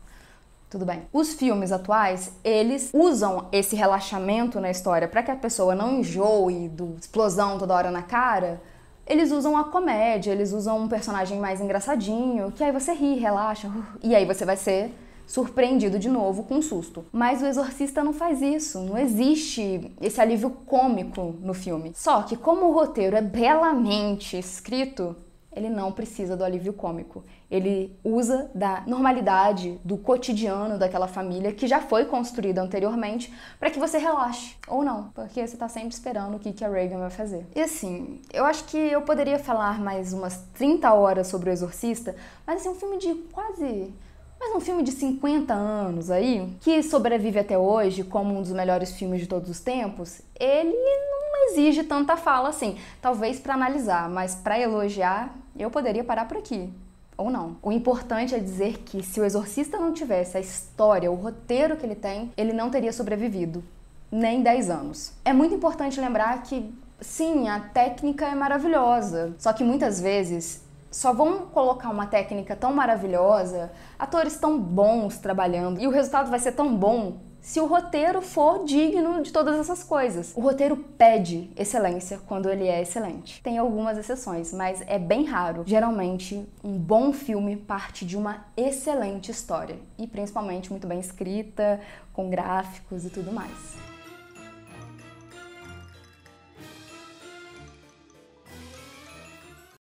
Tudo 0.69 0.85
bem. 0.85 1.03
Os 1.13 1.33
filmes 1.33 1.71
atuais, 1.71 2.33
eles 2.43 2.89
usam 2.93 3.47
esse 3.53 3.73
relaxamento 3.73 4.59
na 4.59 4.69
história 4.69 5.07
para 5.07 5.23
que 5.23 5.31
a 5.31 5.35
pessoa 5.35 5.73
não 5.73 5.99
enjoe 5.99 6.67
do 6.67 6.95
explosão 6.99 7.57
toda 7.57 7.73
hora 7.73 7.89
na 7.89 8.01
cara. 8.01 8.61
Eles 9.05 9.31
usam 9.31 9.55
a 9.55 9.63
comédia, 9.63 10.31
eles 10.31 10.51
usam 10.51 10.79
um 10.79 10.87
personagem 10.89 11.39
mais 11.39 11.61
engraçadinho, 11.61 12.51
que 12.51 12.61
aí 12.61 12.73
você 12.73 12.91
ri, 12.91 13.15
relaxa, 13.15 13.71
e 14.03 14.13
aí 14.13 14.25
você 14.25 14.43
vai 14.43 14.57
ser 14.57 14.93
surpreendido 15.25 15.97
de 15.97 16.09
novo 16.09 16.43
com 16.43 16.55
um 16.55 16.61
susto. 16.61 17.05
Mas 17.13 17.41
o 17.41 17.45
exorcista 17.45 18.03
não 18.03 18.11
faz 18.11 18.41
isso, 18.41 18.81
não 18.81 18.97
existe 18.97 19.93
esse 20.01 20.19
alívio 20.19 20.49
cômico 20.65 21.35
no 21.41 21.53
filme. 21.53 21.93
Só 21.95 22.23
que 22.23 22.35
como 22.35 22.65
o 22.65 22.73
roteiro 22.73 23.15
é 23.15 23.21
belamente 23.21 24.37
escrito, 24.37 25.15
ele 25.51 25.69
não 25.69 25.91
precisa 25.91 26.37
do 26.37 26.43
alívio 26.43 26.73
cômico. 26.73 27.23
Ele 27.49 27.97
usa 28.03 28.51
da 28.53 28.83
normalidade, 28.85 29.79
do 29.83 29.97
cotidiano 29.97 30.77
daquela 30.77 31.07
família 31.07 31.51
que 31.51 31.67
já 31.67 31.81
foi 31.81 32.05
construída 32.05 32.61
anteriormente 32.61 33.33
para 33.59 33.71
que 33.71 33.79
você 33.79 33.97
relaxe. 33.97 34.55
Ou 34.67 34.83
não, 34.83 35.09
porque 35.15 35.45
você 35.45 35.55
está 35.55 35.67
sempre 35.67 35.93
esperando 35.93 36.35
o 36.35 36.39
que, 36.39 36.53
que 36.53 36.63
a 36.63 36.69
Reagan 36.69 36.99
vai 36.99 37.09
fazer. 37.09 37.45
E 37.55 37.61
assim, 37.61 38.21
eu 38.31 38.45
acho 38.45 38.65
que 38.65 38.77
eu 38.77 39.01
poderia 39.01 39.39
falar 39.39 39.79
mais 39.79 40.13
umas 40.13 40.43
30 40.53 40.93
horas 40.93 41.27
sobre 41.27 41.49
o 41.49 41.53
Exorcista, 41.53 42.15
mas 42.45 42.61
assim, 42.61 42.69
um 42.69 42.75
filme 42.75 42.97
de 42.97 43.13
quase 43.31 43.93
mas 44.39 44.55
um 44.55 44.59
filme 44.59 44.83
de 44.83 44.91
50 44.91 45.53
anos 45.53 46.11
aí, 46.11 46.55
que 46.61 46.81
sobrevive 46.83 47.39
até 47.39 47.57
hoje 47.57 48.03
como 48.03 48.37
um 48.37 48.41
dos 48.41 48.51
melhores 48.51 48.93
filmes 48.93 49.21
de 49.21 49.27
todos 49.27 49.49
os 49.49 49.59
tempos, 49.59 50.21
ele 50.39 50.71
não 50.71 51.49
exige 51.49 51.83
tanta 51.83 52.15
fala 52.17 52.49
assim. 52.49 52.77
Talvez 53.01 53.39
para 53.39 53.53
analisar, 53.53 54.09
mas 54.09 54.35
para 54.35 54.59
elogiar, 54.59 55.35
eu 55.57 55.71
poderia 55.71 56.03
parar 56.03 56.27
por 56.27 56.37
aqui. 56.37 56.69
ou 57.17 57.31
não. 57.31 57.57
O 57.63 57.71
importante 57.71 58.35
é 58.35 58.39
dizer 58.39 58.83
que 58.85 59.01
se 59.01 59.19
o 59.19 59.25
exorcista 59.25 59.79
não 59.79 59.91
tivesse 59.91 60.37
a 60.37 60.39
história, 60.39 61.11
o 61.11 61.15
roteiro 61.15 61.75
que 61.75 61.83
ele 61.83 61.95
tem, 61.95 62.31
ele 62.37 62.53
não 62.53 62.69
teria 62.69 62.93
sobrevivido 62.93 63.63
nem 64.11 64.41
10 64.43 64.69
anos. 64.69 65.13
É 65.25 65.33
muito 65.33 65.55
importante 65.55 65.99
lembrar 65.99 66.43
que 66.43 66.71
sim, 67.01 67.47
a 67.47 67.59
técnica 67.59 68.27
é 68.27 68.35
maravilhosa, 68.35 69.33
só 69.37 69.51
que 69.51 69.63
muitas 69.63 69.99
vezes 69.99 70.61
só 70.97 71.13
vão 71.13 71.45
colocar 71.45 71.91
uma 71.91 72.07
técnica 72.07 72.55
tão 72.55 72.73
maravilhosa, 72.73 73.71
atores 73.99 74.35
tão 74.37 74.59
bons 74.59 75.19
trabalhando, 75.19 75.79
e 75.79 75.85
o 75.85 75.91
resultado 75.91 76.31
vai 76.31 76.39
ser 76.39 76.53
tão 76.53 76.75
bom 76.75 77.17
se 77.39 77.59
o 77.59 77.67
roteiro 77.67 78.19
for 78.19 78.65
digno 78.65 79.21
de 79.21 79.31
todas 79.31 79.59
essas 79.59 79.83
coisas. 79.83 80.33
O 80.35 80.41
roteiro 80.41 80.75
pede 80.75 81.51
excelência 81.55 82.19
quando 82.25 82.49
ele 82.49 82.67
é 82.67 82.81
excelente. 82.81 83.43
Tem 83.43 83.59
algumas 83.59 83.95
exceções, 83.95 84.51
mas 84.51 84.83
é 84.87 84.97
bem 84.97 85.23
raro. 85.25 85.61
Geralmente, 85.67 86.43
um 86.63 86.75
bom 86.75 87.13
filme 87.13 87.55
parte 87.55 88.03
de 88.03 88.17
uma 88.17 88.45
excelente 88.57 89.29
história 89.29 89.77
e 89.99 90.07
principalmente 90.07 90.71
muito 90.71 90.87
bem 90.87 90.99
escrita, 90.99 91.79
com 92.11 92.27
gráficos 92.27 93.05
e 93.05 93.11
tudo 93.11 93.31
mais. 93.31 93.96